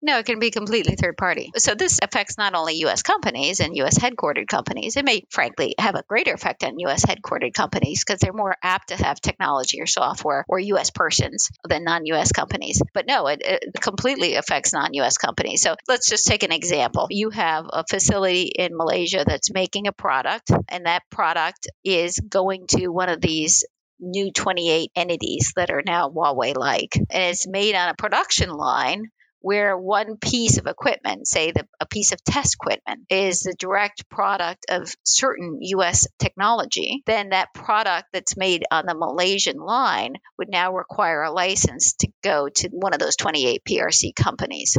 No, 0.01 0.17
it 0.17 0.25
can 0.25 0.39
be 0.39 0.49
completely 0.49 0.95
third 0.95 1.17
party. 1.17 1.51
So 1.57 1.75
this 1.75 1.99
affects 2.01 2.37
not 2.37 2.55
only 2.55 2.85
US 2.85 3.03
companies 3.03 3.59
and 3.59 3.75
US 3.77 3.97
headquartered 3.97 4.47
companies, 4.47 4.95
it 4.95 5.03
may 5.03 5.25
frankly 5.29 5.75
have 5.77 5.95
a 5.95 6.03
greater 6.07 6.33
effect 6.33 6.63
on 6.63 6.79
US 6.79 7.05
headquartered 7.05 7.53
companies 7.53 8.03
because 8.05 8.21
they're 8.21 8.31
more 8.31 8.55
apt 8.63 8.89
to 8.89 8.95
have 8.95 9.19
technology 9.19 9.81
or 9.81 9.87
software 9.87 10.45
or 10.47 10.57
US 10.59 10.89
persons 10.89 11.49
than 11.67 11.83
non 11.83 12.05
US 12.05 12.31
companies. 12.31 12.81
But 12.93 13.07
no, 13.07 13.27
it, 13.27 13.41
it 13.43 13.73
completely 13.81 14.35
affects 14.35 14.71
non 14.71 14.93
US 14.93 15.17
companies. 15.17 15.61
So 15.61 15.75
let's 15.89 16.09
just 16.09 16.27
take 16.27 16.43
an 16.43 16.53
example. 16.53 17.07
You 17.09 17.29
have 17.31 17.65
a 17.69 17.83
facility 17.89 18.43
in 18.43 18.77
Malaysia 18.77 19.25
that's 19.27 19.51
making 19.51 19.87
a 19.87 19.91
product, 19.91 20.49
and 20.69 20.85
that 20.85 21.03
product 21.09 21.67
is 21.83 22.17
going 22.19 22.67
to 22.67 22.87
one 22.87 23.09
of 23.09 23.19
these 23.19 23.65
new 23.99 24.31
28 24.31 24.91
entities 24.95 25.51
that 25.57 25.71
are 25.71 25.83
now 25.85 26.09
Huawei 26.09 26.55
like. 26.55 26.95
And 26.95 27.23
it's 27.23 27.45
made 27.45 27.75
on 27.75 27.89
a 27.89 27.95
production 27.95 28.49
line 28.49 29.11
where 29.41 29.77
one 29.77 30.17
piece 30.17 30.57
of 30.57 30.67
equipment, 30.67 31.27
say 31.27 31.51
the, 31.51 31.67
a 31.79 31.85
piece 31.85 32.11
of 32.11 32.23
test 32.23 32.55
equipment, 32.55 33.05
is 33.09 33.41
the 33.41 33.55
direct 33.57 34.09
product 34.09 34.65
of 34.69 34.93
certain 35.03 35.59
US 35.61 36.07
technology, 36.19 37.03
then 37.05 37.29
that 37.29 37.53
product 37.53 38.07
that's 38.13 38.37
made 38.37 38.65
on 38.71 38.85
the 38.85 38.95
Malaysian 38.95 39.57
line 39.57 40.15
would 40.37 40.49
now 40.49 40.73
require 40.73 41.23
a 41.23 41.31
license 41.31 41.93
to 41.93 42.07
go 42.23 42.49
to 42.49 42.69
one 42.69 42.93
of 42.93 42.99
those 42.99 43.15
28 43.15 43.63
PRC 43.63 44.15
companies. 44.15 44.77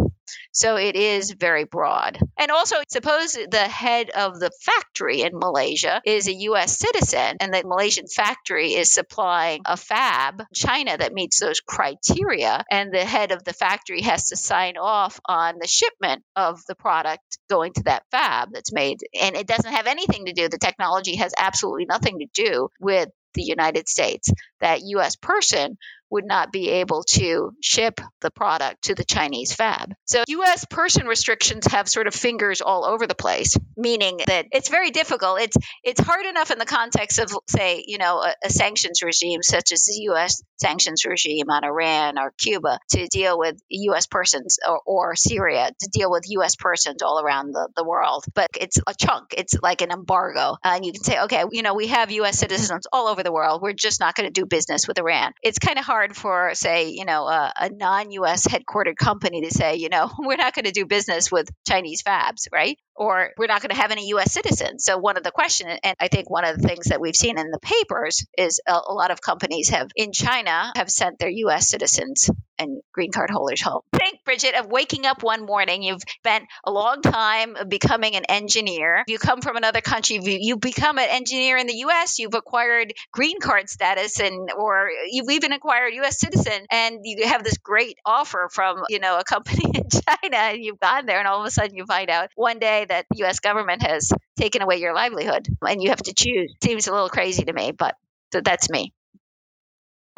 So 0.52 0.76
it 0.76 0.96
is 0.96 1.32
very 1.32 1.64
broad. 1.64 2.18
And 2.38 2.50
also, 2.50 2.76
suppose 2.88 3.32
the 3.32 3.68
head 3.68 4.10
of 4.10 4.38
the 4.38 4.50
factory 4.62 5.22
in 5.22 5.32
Malaysia 5.34 6.00
is 6.04 6.28
a 6.28 6.34
US 6.34 6.78
citizen 6.78 7.36
and 7.40 7.52
the 7.52 7.62
Malaysian 7.64 8.06
factory 8.06 8.74
is 8.74 8.92
supplying 8.92 9.62
a 9.64 9.76
fab, 9.76 10.42
China, 10.54 10.96
that 10.96 11.12
meets 11.12 11.40
those 11.40 11.60
criteria, 11.60 12.64
and 12.70 12.92
the 12.92 13.04
head 13.04 13.32
of 13.32 13.44
the 13.44 13.52
factory 13.52 14.02
has 14.02 14.28
to 14.28 14.36
sign 14.50 14.76
off 14.76 15.20
on 15.26 15.58
the 15.60 15.68
shipment 15.68 16.24
of 16.34 16.60
the 16.66 16.74
product 16.74 17.38
going 17.48 17.72
to 17.72 17.84
that 17.84 18.02
fab 18.10 18.48
that's 18.52 18.72
made. 18.72 18.98
And 19.20 19.36
it 19.36 19.46
doesn't 19.46 19.72
have 19.72 19.86
anything 19.86 20.26
to 20.26 20.32
do, 20.32 20.48
the 20.48 20.58
technology 20.58 21.16
has 21.16 21.32
absolutely 21.38 21.84
nothing 21.84 22.18
to 22.18 22.26
do 22.34 22.68
with 22.80 23.08
the 23.34 23.42
United 23.42 23.88
States. 23.88 24.32
That 24.60 24.80
US 24.82 25.14
person 25.14 25.78
would 26.10 26.24
not 26.24 26.52
be 26.52 26.68
able 26.70 27.04
to 27.04 27.52
ship 27.62 28.00
the 28.20 28.30
product 28.30 28.84
to 28.84 28.94
the 28.94 29.04
Chinese 29.04 29.52
fab. 29.52 29.94
So 30.04 30.24
US 30.26 30.64
person 30.64 31.06
restrictions 31.06 31.66
have 31.66 31.88
sort 31.88 32.06
of 32.06 32.14
fingers 32.14 32.60
all 32.60 32.84
over 32.84 33.06
the 33.06 33.14
place, 33.14 33.56
meaning 33.76 34.20
that 34.26 34.46
it's 34.52 34.68
very 34.68 34.90
difficult. 34.90 35.40
It's 35.40 35.56
it's 35.84 36.00
hard 36.00 36.26
enough 36.26 36.50
in 36.50 36.58
the 36.58 36.66
context 36.66 37.18
of 37.18 37.32
say, 37.48 37.84
you 37.86 37.98
know, 37.98 38.22
a, 38.22 38.34
a 38.44 38.50
sanctions 38.50 39.02
regime 39.02 39.42
such 39.42 39.72
as 39.72 39.84
the 39.84 40.10
US 40.10 40.42
sanctions 40.58 41.04
regime 41.04 41.48
on 41.48 41.64
Iran 41.64 42.18
or 42.18 42.32
Cuba 42.36 42.78
to 42.90 43.06
deal 43.08 43.38
with 43.38 43.60
US 43.70 44.06
persons 44.06 44.58
or, 44.66 44.80
or 44.84 45.16
Syria 45.16 45.70
to 45.80 45.88
deal 45.92 46.10
with 46.10 46.24
US 46.28 46.56
persons 46.56 47.02
all 47.02 47.20
around 47.20 47.52
the, 47.52 47.68
the 47.76 47.84
world. 47.84 48.24
But 48.34 48.48
it's 48.58 48.78
a 48.86 48.94
chunk. 48.94 49.34
It's 49.36 49.54
like 49.62 49.82
an 49.82 49.90
embargo. 49.90 50.56
and 50.64 50.84
you 50.84 50.92
can 50.92 51.02
say, 51.02 51.20
okay, 51.22 51.44
you 51.52 51.62
know, 51.62 51.74
we 51.74 51.88
have 51.88 52.10
US 52.10 52.38
citizens 52.38 52.86
all 52.92 53.06
over 53.06 53.22
the 53.22 53.32
world. 53.32 53.62
We're 53.62 53.72
just 53.72 54.00
not 54.00 54.14
going 54.14 54.26
to 54.26 54.32
do 54.32 54.46
business 54.46 54.88
with 54.88 54.98
Iran. 54.98 55.32
It's 55.42 55.58
kind 55.58 55.78
of 55.78 55.84
hard 55.84 55.99
hard 56.00 56.16
for, 56.16 56.54
say, 56.54 56.88
you 56.88 57.04
know, 57.04 57.26
a, 57.26 57.52
a 57.60 57.68
non 57.68 58.10
US 58.12 58.46
headquartered 58.46 58.96
company 58.96 59.42
to 59.42 59.50
say, 59.50 59.76
you 59.76 59.90
know, 59.90 60.10
we're 60.18 60.36
not 60.36 60.54
going 60.54 60.64
to 60.64 60.72
do 60.72 60.86
business 60.86 61.30
with 61.30 61.50
Chinese 61.68 62.02
fabs, 62.02 62.48
right? 62.50 62.78
Or 62.96 63.30
we're 63.36 63.46
not 63.46 63.60
going 63.60 63.74
to 63.74 63.80
have 63.80 63.90
any 63.90 64.08
US 64.08 64.32
citizens. 64.32 64.84
So, 64.84 64.96
one 64.96 65.18
of 65.18 65.22
the 65.22 65.30
questions, 65.30 65.78
and 65.82 65.96
I 66.00 66.08
think 66.08 66.30
one 66.30 66.44
of 66.44 66.56
the 66.56 66.66
things 66.66 66.86
that 66.86 67.02
we've 67.02 67.16
seen 67.16 67.38
in 67.38 67.50
the 67.50 67.58
papers 67.60 68.24
is 68.38 68.60
a, 68.66 68.72
a 68.72 68.94
lot 68.94 69.10
of 69.10 69.20
companies 69.20 69.68
have 69.68 69.90
in 69.94 70.12
China 70.12 70.72
have 70.74 70.90
sent 70.90 71.18
their 71.18 71.28
US 71.28 71.68
citizens 71.68 72.30
and 72.60 72.80
green 72.92 73.10
card 73.10 73.30
holders 73.30 73.62
home. 73.62 73.80
Think, 73.92 74.22
Bridget, 74.24 74.54
of 74.54 74.66
waking 74.66 75.06
up 75.06 75.22
one 75.22 75.44
morning. 75.46 75.82
You've 75.82 76.02
spent 76.18 76.44
a 76.64 76.70
long 76.70 77.02
time 77.02 77.56
becoming 77.68 78.14
an 78.16 78.24
engineer. 78.26 79.02
You 79.08 79.18
come 79.18 79.40
from 79.40 79.56
another 79.56 79.80
country. 79.80 80.20
You 80.22 80.58
become 80.58 80.98
an 80.98 81.08
engineer 81.08 81.56
in 81.56 81.66
the 81.66 81.76
U.S. 81.76 82.18
You've 82.18 82.34
acquired 82.34 82.92
green 83.12 83.40
card 83.40 83.68
status, 83.68 84.20
and 84.20 84.50
or 84.52 84.90
you've 85.10 85.30
even 85.30 85.52
acquired 85.52 85.94
U.S. 85.94 86.20
citizen, 86.20 86.66
and 86.70 87.00
you 87.02 87.26
have 87.26 87.42
this 87.42 87.56
great 87.58 87.98
offer 88.04 88.48
from 88.52 88.84
you 88.88 88.98
know 88.98 89.18
a 89.18 89.24
company 89.24 89.64
in 89.74 89.88
China, 89.90 90.36
and 90.36 90.62
you've 90.62 90.80
gone 90.80 91.06
there, 91.06 91.18
and 91.18 91.26
all 91.26 91.40
of 91.40 91.46
a 91.46 91.50
sudden 91.50 91.74
you 91.74 91.86
find 91.86 92.10
out 92.10 92.28
one 92.34 92.58
day 92.58 92.84
that 92.88 93.06
the 93.10 93.18
U.S. 93.18 93.40
government 93.40 93.82
has 93.82 94.12
taken 94.38 94.62
away 94.62 94.76
your 94.76 94.94
livelihood, 94.94 95.48
and 95.62 95.82
you 95.82 95.90
have 95.90 96.02
to 96.02 96.14
choose. 96.14 96.54
Seems 96.62 96.86
a 96.86 96.92
little 96.92 97.08
crazy 97.08 97.44
to 97.44 97.52
me, 97.52 97.72
but 97.72 97.94
that's 98.32 98.70
me. 98.70 98.92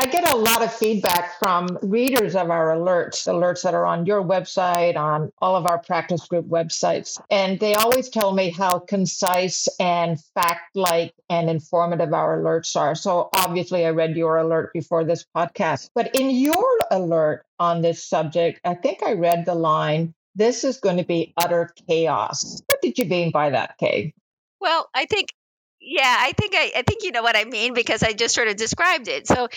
I 0.02 0.06
get 0.06 0.35
a 0.35 0.37
lot 0.37 0.64
of 0.64 0.75
feedback 0.75 1.38
from 1.38 1.78
readers 1.80 2.35
of 2.35 2.50
our 2.50 2.75
alerts, 2.75 3.28
alerts 3.28 3.62
that 3.62 3.73
are 3.73 3.87
on 3.87 4.04
your 4.04 4.21
website, 4.21 4.97
on 4.97 5.30
all 5.40 5.54
of 5.54 5.64
our 5.64 5.78
practice 5.78 6.26
group 6.26 6.49
websites. 6.49 7.23
And 7.30 7.61
they 7.61 7.76
always 7.76 8.09
tell 8.09 8.32
me 8.32 8.50
how 8.50 8.80
concise 8.80 9.68
and 9.78 10.21
fact 10.35 10.75
like 10.75 11.14
and 11.30 11.49
informative 11.49 12.12
our 12.12 12.42
alerts 12.42 12.75
are. 12.75 12.97
So 12.97 13.28
obviously, 13.32 13.87
I 13.87 13.90
read 13.90 14.16
your 14.16 14.38
alert 14.38 14.73
before 14.73 15.04
this 15.04 15.25
podcast. 15.37 15.90
But 15.94 16.16
in 16.16 16.30
your 16.30 16.78
alert 16.90 17.47
on 17.61 17.80
this 17.80 18.04
subject, 18.04 18.59
I 18.64 18.75
think 18.75 19.04
I 19.04 19.12
read 19.12 19.44
the 19.44 19.54
line, 19.54 20.14
this 20.35 20.64
is 20.64 20.78
going 20.78 20.97
to 20.97 21.04
be 21.04 21.32
utter 21.37 21.71
chaos. 21.87 22.61
What 22.66 22.82
did 22.82 22.99
you 22.99 23.04
mean 23.04 23.30
by 23.30 23.50
that, 23.50 23.78
Kay? 23.78 24.14
Well, 24.61 24.90
I 24.92 25.06
think 25.06 25.28
yeah, 25.80 26.16
I 26.18 26.32
think 26.32 26.54
I, 26.56 26.73
I 26.76 26.82
think 26.82 27.04
you 27.04 27.12
know 27.12 27.23
what 27.23 27.37
I 27.37 27.44
mean 27.44 27.73
because 27.73 28.02
I 28.02 28.14
just 28.14 28.35
sort 28.35 28.49
of 28.49 28.56
described 28.56 29.06
it. 29.06 29.28
So 29.28 29.49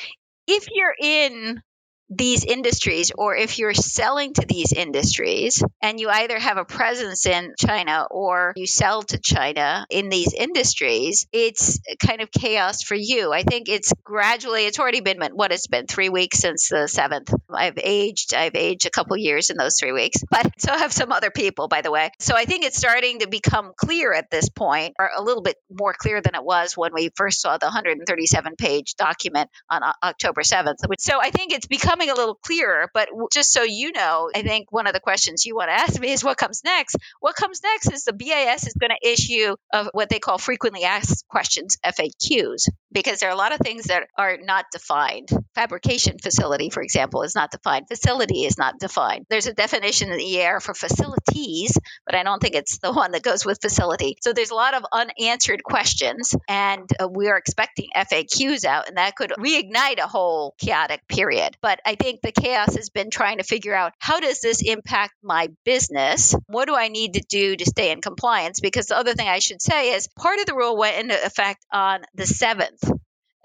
if 0.47 0.67
you're 0.71 0.95
in 0.99 1.61
these 2.09 2.45
industries 2.45 3.12
or 3.15 3.35
if 3.35 3.57
you're 3.57 3.74
selling 3.74 4.33
to 4.33 4.45
these 4.47 4.74
industries 4.74 5.63
and 5.81 6.00
you 6.00 6.09
either 6.09 6.38
have 6.38 6.57
a 6.57 6.65
presence 6.65 7.25
in 7.25 7.53
China 7.59 8.05
or 8.12 8.53
you 8.55 8.67
sell 8.67 9.01
to 9.01 9.17
China 9.17 9.85
in 9.89 10.09
these 10.09 10.33
industries, 10.33 11.27
it's 11.31 11.79
kind 12.05 12.21
of 12.21 12.29
chaos 12.31 12.83
for 12.83 12.95
you. 12.95 13.33
I 13.33 13.43
think 13.43 13.69
it's 13.69 13.91
gradually, 14.03 14.65
it's 14.65 14.79
already 14.79 15.01
been 15.01 15.19
what 15.33 15.51
it's 15.51 15.67
been 15.67 15.88
three 15.88 16.09
weeks 16.09 16.39
since 16.39 16.69
the 16.69 16.88
seventh. 16.88 17.33
I've 17.51 17.77
aged, 17.77 18.33
I've 18.33 18.55
aged 18.55 18.85
a 18.85 18.91
couple 18.91 19.17
years 19.17 19.50
in 19.50 19.57
those 19.57 19.77
three 19.79 19.91
weeks, 19.91 20.19
but 20.29 20.51
so 20.59 20.77
have 20.77 20.93
some 20.93 21.12
other 21.12 21.31
people, 21.31 21.67
by 21.67 21.81
the 21.81 21.91
way. 21.91 22.12
So 22.19 22.35
I 22.35 22.45
think 22.45 22.63
it's 22.63 22.77
starting 22.77 23.19
to 23.19 23.27
become 23.27 23.71
clear 23.75 24.13
at 24.13 24.29
this 24.29 24.50
point, 24.50 24.93
or 25.00 25.09
a 25.15 25.21
little 25.21 25.41
bit 25.41 25.57
more 25.71 25.95
clear 25.97 26.21
than 26.21 26.35
it 26.35 26.43
was 26.43 26.77
when 26.77 26.91
we 26.93 27.09
first 27.15 27.41
saw 27.41 27.57
the 27.57 27.65
137 27.65 28.55
page 28.57 28.95
document 28.95 29.50
on 29.69 29.81
October 30.03 30.41
7th. 30.41 30.75
So 31.00 31.19
I 31.19 31.31
think 31.31 31.51
it's 31.51 31.67
become 31.67 31.94
becoming 31.95 32.13
a 32.13 32.17
little 32.17 32.35
clearer. 32.35 32.89
But 32.93 33.09
just 33.31 33.51
so 33.51 33.63
you 33.63 33.91
know, 33.91 34.29
I 34.33 34.41
think 34.41 34.71
one 34.71 34.87
of 34.87 34.93
the 34.93 34.99
questions 34.99 35.45
you 35.45 35.55
want 35.55 35.69
to 35.69 35.73
ask 35.73 35.99
me 35.99 36.11
is 36.11 36.23
what 36.23 36.37
comes 36.37 36.63
next? 36.63 36.97
What 37.19 37.35
comes 37.35 37.61
next 37.63 37.91
is 37.91 38.03
the 38.03 38.13
BIS 38.13 38.67
is 38.67 38.73
going 38.73 38.91
to 38.91 39.09
issue 39.09 39.55
of 39.73 39.89
what 39.93 40.09
they 40.09 40.19
call 40.19 40.37
frequently 40.37 40.83
asked 40.83 41.25
questions, 41.27 41.77
FAQs, 41.85 42.67
because 42.95 43.19
there 43.19 43.29
are 43.29 43.33
a 43.33 43.37
lot 43.37 43.51
of 43.51 43.59
things 43.59 43.87
that 43.87 44.07
are 44.17 44.37
not 44.41 44.65
defined. 44.71 45.27
Fabrication 45.53 46.17
facility, 46.17 46.69
for 46.69 46.81
example, 46.81 47.23
is 47.23 47.35
not 47.35 47.51
defined. 47.51 47.89
Facility 47.89 48.45
is 48.45 48.57
not 48.57 48.79
defined. 48.79 49.25
There's 49.29 49.47
a 49.47 49.53
definition 49.53 50.11
in 50.11 50.17
the 50.17 50.23
EAR 50.23 50.61
for 50.61 50.73
facilities, 50.73 51.77
but 52.05 52.15
I 52.15 52.23
don't 52.23 52.41
think 52.41 52.55
it's 52.55 52.77
the 52.77 52.93
one 52.93 53.11
that 53.11 53.21
goes 53.21 53.45
with 53.45 53.59
facility. 53.61 54.15
So 54.21 54.31
there's 54.31 54.49
a 54.49 54.55
lot 54.55 54.75
of 54.75 54.85
unanswered 54.93 55.61
questions, 55.61 56.33
and 56.47 56.89
uh, 56.97 57.09
we 57.09 57.27
are 57.27 57.37
expecting 57.37 57.89
FAQs 57.93 58.63
out, 58.63 58.87
and 58.87 58.95
that 58.95 59.17
could 59.17 59.31
reignite 59.31 59.99
a 59.99 60.07
whole 60.07 60.55
chaotic 60.57 61.05
period. 61.09 61.57
But 61.61 61.81
I 61.85 61.95
think 61.95 62.21
the 62.21 62.31
chaos 62.31 62.77
has 62.77 62.89
been 62.89 63.09
trying 63.09 63.39
to 63.39 63.43
figure 63.43 63.75
out 63.75 63.91
how 63.99 64.21
does 64.21 64.39
this 64.39 64.61
impact 64.61 65.15
my 65.21 65.49
business? 65.65 66.33
What 66.47 66.69
do 66.69 66.75
I 66.75 66.87
need 66.87 67.15
to 67.15 67.25
do 67.27 67.57
to 67.57 67.65
stay 67.65 67.91
in 67.91 67.99
compliance? 67.99 68.61
Because 68.61 68.85
the 68.85 68.97
other 68.97 69.15
thing 69.15 69.27
I 69.27 69.39
should 69.39 69.61
say 69.61 69.91
is 69.91 70.07
part 70.17 70.39
of 70.39 70.45
the 70.45 70.55
rule 70.55 70.77
went 70.77 70.97
into 70.97 71.25
effect 71.25 71.65
on 71.73 71.99
the 72.13 72.23
7th 72.23 72.85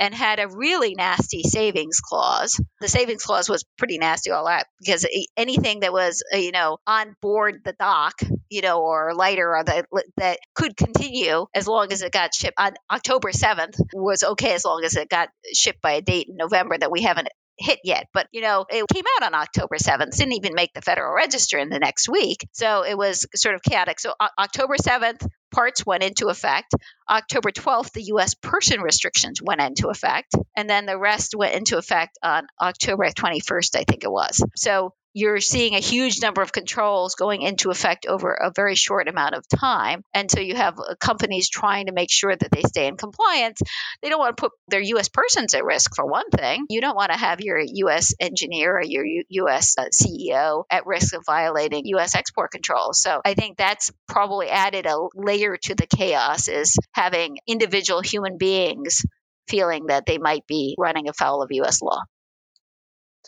and 0.01 0.15
had 0.15 0.41
a 0.41 0.49
really 0.49 0.95
nasty 0.95 1.43
savings 1.43 2.01
clause. 2.01 2.59
The 2.81 2.89
savings 2.89 3.23
clause 3.23 3.49
was 3.49 3.65
pretty 3.77 3.99
nasty, 3.99 4.31
all 4.31 4.47
that, 4.47 4.67
because 4.81 5.07
anything 5.37 5.81
that 5.81 5.93
was, 5.93 6.25
uh, 6.35 6.39
you 6.39 6.53
know, 6.53 6.79
on 6.87 7.15
board 7.21 7.61
the 7.65 7.75
dock, 7.75 8.15
you 8.49 8.63
know, 8.63 8.81
or 8.81 9.15
lighter, 9.15 9.55
or 9.55 9.63
that 9.63 9.87
that 10.17 10.39
could 10.55 10.77
continue 10.77 11.47
as 11.55 11.69
long 11.69 11.93
as 11.93 12.01
it 12.03 12.13
got 12.13 12.35
shipped 12.35 12.59
on 12.59 12.73
October 12.91 13.31
7th 13.31 13.79
was 13.93 14.25
okay 14.25 14.55
as 14.55 14.65
long 14.65 14.83
as 14.85 14.97
it 14.97 15.11
got 15.11 15.29
shipped 15.53 15.83
by 15.83 15.93
a 15.93 16.03
date 16.03 16.29
in 16.29 16.37
November 16.37 16.79
that 16.79 16.91
we 16.91 17.03
haven't 17.03 17.29
hit 17.61 17.81
yet, 17.85 18.07
but 18.15 18.27
you 18.33 18.41
know, 18.41 18.65
it 18.69 18.87
came 18.93 19.05
out 19.17 19.27
on 19.27 19.35
October 19.35 19.77
7th, 19.77 20.17
didn't 20.17 20.33
even 20.33 20.55
make 20.55 20.73
the 20.73 20.81
Federal 20.81 21.15
Register 21.15 21.59
in 21.59 21.69
the 21.69 21.79
next 21.79 22.09
week. 22.09 22.49
So 22.53 22.85
it 22.85 22.97
was 22.97 23.27
sort 23.35 23.55
of 23.55 23.63
chaotic. 23.63 24.01
So 24.01 24.15
October 24.39 24.77
7th, 24.77 25.29
parts 25.51 25.85
went 25.85 26.03
into 26.03 26.29
effect. 26.29 26.75
October 27.09 27.51
12th, 27.51 27.93
the 27.93 28.05
U.S. 28.05 28.35
person 28.35 28.81
restrictions 28.81 29.41
went 29.43 29.61
into 29.61 29.89
effect. 29.89 30.35
And 30.57 30.69
then 30.69 30.87
the 30.87 30.99
rest 30.99 31.35
went 31.37 31.55
into 31.55 31.79
effect 31.79 32.19
on 32.23 32.47
October 32.61 33.05
21st, 33.05 33.77
I 33.77 33.85
think 33.85 34.05
it 34.05 34.11
was. 34.11 34.45
So 34.57 34.95
you're 35.13 35.41
seeing 35.41 35.75
a 35.75 35.81
huge 35.81 36.23
number 36.23 36.41
of 36.41 36.53
controls 36.53 37.15
going 37.15 37.43
into 37.43 37.71
effect 37.71 38.07
over 38.07 38.33
a 38.33 38.53
very 38.55 38.75
short 38.75 39.09
amount 39.09 39.35
of 39.35 39.47
time. 39.49 40.03
And 40.15 40.31
so 40.31 40.41
you 40.41 40.55
have 40.55 40.79
uh, 40.79 40.95
companies 41.01 41.49
trying 41.49 41.87
to 41.87 41.93
make 41.93 42.11
sure 42.11 42.35
that 42.35 42.51
they 42.51 42.63
stay 42.63 42.87
in 42.87 42.97
compliance. 42.97 43.61
They 44.03 44.09
don't 44.09 44.21
want 44.21 44.37
to 44.37 44.41
put 44.41 44.53
their 44.69 44.81
U.S. 44.81 45.09
persons 45.09 45.55
at 45.55 45.65
risk, 45.65 45.97
for 45.97 46.07
one 46.07 46.31
thing. 46.31 46.67
You 46.69 46.81
don't 46.81 46.97
want 46.97 47.11
to 47.13 47.19
have 47.19 47.41
your 47.41 47.59
U.S. 47.59 48.15
engineer 48.21 48.77
or 48.77 48.83
your 48.83 49.05
U.S. 49.29 49.77
Uh, 49.77 49.87
CEO 49.93 50.65
at 50.71 50.87
risk 50.87 51.15
of 51.15 51.25
violating 51.27 51.87
U.S. 51.87 52.15
export 52.15 52.53
controls. 52.53 53.01
So 53.03 53.21
I 53.25 53.35
think 53.35 53.57
that's 53.57 53.93
probably 54.07 54.49
added 54.49 54.87
a 54.87 55.09
layer 55.15 55.57
to 55.57 55.75
the 55.75 55.87
chaos 55.87 56.49
is 56.49 56.77
having 56.93 57.39
individual 57.47 58.01
human 58.01 58.39
beings 58.39 59.05
feeling 59.49 59.87
that 59.87 60.07
they 60.07 60.19
might 60.19 60.47
be 60.47 60.77
running 60.79 61.09
afoul 61.09 61.43
of 61.43 61.51
U.S. 61.51 61.83
law. 61.83 62.01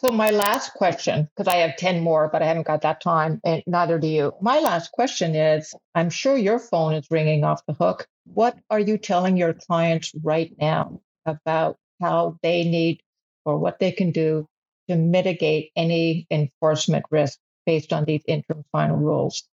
So, 0.04 0.10
my 0.10 0.30
last 0.30 0.74
question, 0.74 1.28
because 1.36 1.46
I 1.46 1.58
have 1.58 1.76
10 1.76 2.02
more, 2.02 2.28
but 2.28 2.42
I 2.42 2.46
haven't 2.46 2.66
got 2.66 2.82
that 2.82 3.00
time, 3.00 3.40
and 3.44 3.62
neither 3.68 3.98
do 4.00 4.08
you. 4.08 4.32
My 4.40 4.58
last 4.58 4.90
question 4.90 5.36
is 5.36 5.72
I'm 5.94 6.10
sure 6.10 6.36
your 6.36 6.58
phone 6.58 6.94
is 6.94 7.06
ringing 7.10 7.44
off 7.44 7.64
the 7.66 7.74
hook. 7.74 8.08
What 8.24 8.58
are 8.68 8.80
you 8.80 8.98
telling 8.98 9.36
your 9.36 9.54
clients 9.54 10.12
right 10.22 10.52
now 10.58 11.00
about 11.24 11.76
how 12.00 12.36
they 12.42 12.64
need 12.64 13.00
or 13.44 13.58
what 13.58 13.78
they 13.78 13.92
can 13.92 14.10
do 14.10 14.48
to 14.88 14.96
mitigate 14.96 15.70
any 15.76 16.26
enforcement 16.32 17.06
risk 17.12 17.38
based 17.64 17.92
on 17.92 18.04
these 18.04 18.24
interim 18.26 18.64
final 18.72 18.96
rules? 18.96 19.44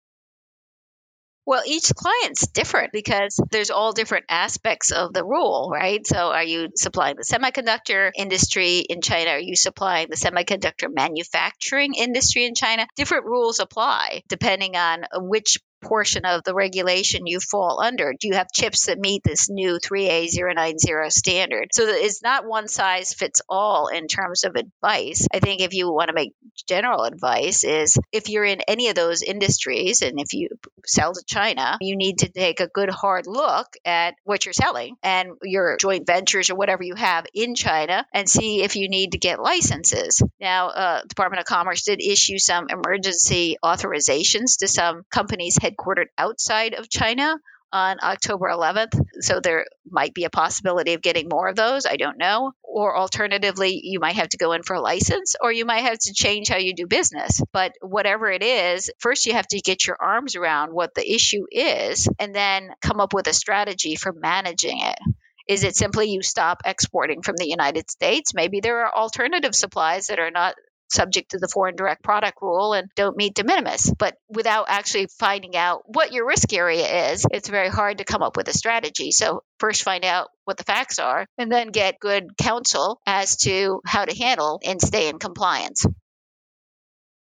Well, 1.50 1.64
each 1.66 1.92
client's 1.96 2.46
different 2.46 2.92
because 2.92 3.42
there's 3.50 3.72
all 3.72 3.92
different 3.92 4.26
aspects 4.30 4.92
of 4.92 5.14
the 5.14 5.26
rule, 5.26 5.68
right? 5.74 6.06
So, 6.06 6.32
are 6.32 6.44
you 6.44 6.68
supplying 6.76 7.16
the 7.16 7.24
semiconductor 7.24 8.12
industry 8.16 8.86
in 8.88 9.02
China? 9.02 9.32
Are 9.32 9.40
you 9.40 9.56
supplying 9.56 10.10
the 10.12 10.16
semiconductor 10.16 10.94
manufacturing 10.94 11.96
industry 11.96 12.46
in 12.46 12.54
China? 12.54 12.86
Different 12.96 13.26
rules 13.26 13.60
apply 13.60 14.22
depending 14.28 14.76
on 14.76 15.06
which 15.16 15.58
portion 15.82 16.26
of 16.26 16.44
the 16.44 16.54
regulation 16.54 17.28
you 17.28 17.40
fall 17.40 17.82
under. 17.82 18.14
Do 18.20 18.28
you 18.28 18.36
have 18.36 18.52
chips 18.52 18.86
that 18.86 19.00
meet 19.00 19.24
this 19.24 19.50
new 19.50 19.80
3A090 19.80 21.12
standard? 21.12 21.70
So 21.74 21.84
it's 21.88 22.22
not 22.22 22.46
one 22.46 22.68
size 22.68 23.14
fits 23.14 23.42
all 23.50 23.88
in 23.88 24.08
terms 24.08 24.44
of 24.44 24.56
advice. 24.56 25.28
I 25.34 25.40
think 25.40 25.62
if 25.62 25.74
you 25.74 25.92
want 25.92 26.10
to 26.10 26.14
make 26.14 26.34
general 26.68 27.04
advice 27.04 27.64
is 27.64 27.98
if 28.12 28.30
you're 28.30 28.44
in 28.44 28.62
any 28.68 28.90
of 28.90 28.96
those 28.96 29.22
industries 29.22 30.02
and 30.02 30.20
if 30.20 30.34
you 30.34 30.50
sell 30.86 31.14
to 31.14 31.24
China, 31.26 31.78
you 31.82 31.96
need 31.96 32.20
to 32.20 32.30
take 32.30 32.60
a 32.60 32.68
good 32.68 32.90
hard 32.90 33.28
look 33.28 33.68
at 33.86 34.16
what 34.24 34.46
you're 34.46 34.54
selling 34.54 34.96
and 35.04 35.30
your 35.44 35.78
joint 35.78 36.06
ventures 36.06 36.50
or 36.50 36.56
whatever 36.56 36.84
you 36.84 36.96
have 36.96 37.26
in 37.34 37.56
China 37.56 38.06
and 38.14 38.30
see 38.30 38.64
if 38.64 38.76
you 38.76 38.90
need 38.90 39.14
to 39.14 39.18
get 39.18 39.42
licenses. 39.42 40.22
Now, 40.40 40.70
uh, 40.70 41.02
Department 41.08 41.40
of 41.40 41.46
Commerce 41.46 41.84
did 41.84 42.02
issue 42.02 42.38
some 42.38 42.68
emergency 42.70 43.58
authorizations 43.64 44.60
to 44.60 44.68
some 44.68 45.04
companies 45.10 45.58
headquartered 45.70 46.08
outside 46.18 46.74
of 46.74 46.90
China 46.90 47.38
on 47.72 47.98
October 48.02 48.48
11th. 48.48 49.00
So 49.22 49.40
there 49.40 49.66
might 49.90 50.14
be 50.14 50.24
a 50.24 50.30
possibility 50.30 50.94
of 50.94 51.02
getting 51.02 51.28
more 51.30 51.48
of 51.48 51.56
those. 51.56 51.86
I 51.86 51.98
don't 51.98 52.18
know. 52.18 52.54
Or 52.64 52.98
alternatively, 52.98 53.80
you 53.84 54.00
might 54.00 54.16
have 54.16 54.30
to 54.30 54.38
go 54.38 54.54
in 54.54 54.64
for 54.64 54.76
a 54.76 54.82
license 54.82 55.36
or 55.42 55.52
you 55.52 55.66
might 55.66 55.84
have 55.84 56.00
to 56.00 56.14
change 56.14 56.50
how 56.50 56.58
you 56.58 56.74
do 56.74 56.88
business. 56.88 57.42
But 57.54 57.74
whatever 57.82 58.30
it 58.32 58.44
is, 58.44 58.90
first 59.00 59.26
you 59.26 59.34
have 59.34 59.48
to 59.48 59.62
get 59.62 59.86
your 59.86 59.98
arms 60.00 60.36
around 60.36 60.72
what 60.72 60.96
the 60.96 61.14
issue 61.14 61.46
is 61.52 62.08
and 62.20 62.34
then 62.34 62.70
come 62.82 63.00
up 63.00 63.14
with 63.14 63.28
a 63.28 63.34
strategy 63.34 63.96
for 63.96 64.14
managing 64.14 64.80
it. 64.82 65.00
Is 65.48 65.64
it 65.64 65.76
simply 65.76 66.12
you 66.12 66.22
stop 66.22 66.62
exporting 66.66 67.24
from 67.24 67.36
the 67.36 67.50
United 67.50 67.90
States? 67.90 68.36
Maybe 68.36 68.60
there 68.60 68.86
are 68.86 68.96
alternative 68.96 69.56
supplies 69.56 70.08
that 70.08 70.20
are 70.20 70.30
not 70.30 70.54
subject 70.92 71.32
to 71.32 71.38
the 71.38 71.48
foreign 71.48 71.76
direct 71.76 72.04
product 72.04 72.40
rule 72.42 72.74
and 72.74 72.90
don't 72.96 73.18
meet 73.18 73.36
de 73.36 73.44
minimis. 73.44 73.92
But 73.98 74.16
without 74.30 74.66
actually 74.70 75.08
finding 75.20 75.56
out 75.56 75.84
what 75.86 76.12
your 76.12 76.28
risk 76.28 76.52
area 76.54 77.12
is, 77.12 77.26
it's 77.32 77.50
very 77.50 77.70
hard 77.70 78.00
to 78.00 78.06
come 78.06 78.22
up 78.22 78.38
with 78.38 78.48
a 78.48 78.54
strategy. 78.54 79.12
So 79.12 79.44
first 79.60 79.84
find 79.84 80.04
out 80.06 80.30
what 80.46 80.58
the 80.58 80.64
facts 80.64 81.00
are 81.00 81.26
and 81.38 81.52
then 81.52 81.70
get 81.70 82.00
good 82.00 82.38
counsel 82.38 83.00
as 83.06 83.38
to 83.38 83.82
how 83.86 84.06
to 84.06 84.18
handle 84.18 84.60
and 84.66 84.82
stay 84.82 85.10
in 85.10 85.20
compliance. 85.20 85.86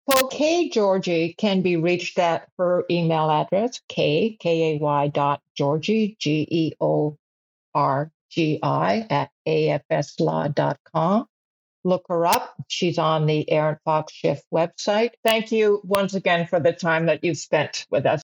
Well, 0.08 0.28
Kay 0.30 0.70
Georgi 0.70 1.34
can 1.34 1.62
be 1.62 1.76
reached 1.76 2.18
at 2.18 2.48
her 2.58 2.86
email 2.90 3.30
address, 3.30 3.82
k, 3.90 4.38
K-A-Y 4.40 5.08
dot 5.10 5.42
Georgi, 5.54 6.16
G-E-O-R-G-I 6.18 7.18
at 9.10 9.32
afslaw.com 9.46 11.28
look 11.88 12.06
her 12.10 12.26
up. 12.26 12.56
She's 12.68 12.98
on 13.00 13.26
the 13.26 13.52
Arent 13.52 13.80
Fox 13.86 14.14
Schiff 14.14 14.42
website. 14.54 15.12
Thank 15.24 15.52
you 15.52 15.82
once 15.84 16.14
again 16.14 16.48
for 16.48 16.60
the 16.60 16.74
time 16.74 17.08
that 17.08 17.24
you've 17.24 17.38
spent 17.38 17.86
with 17.90 18.06
us. 18.06 18.22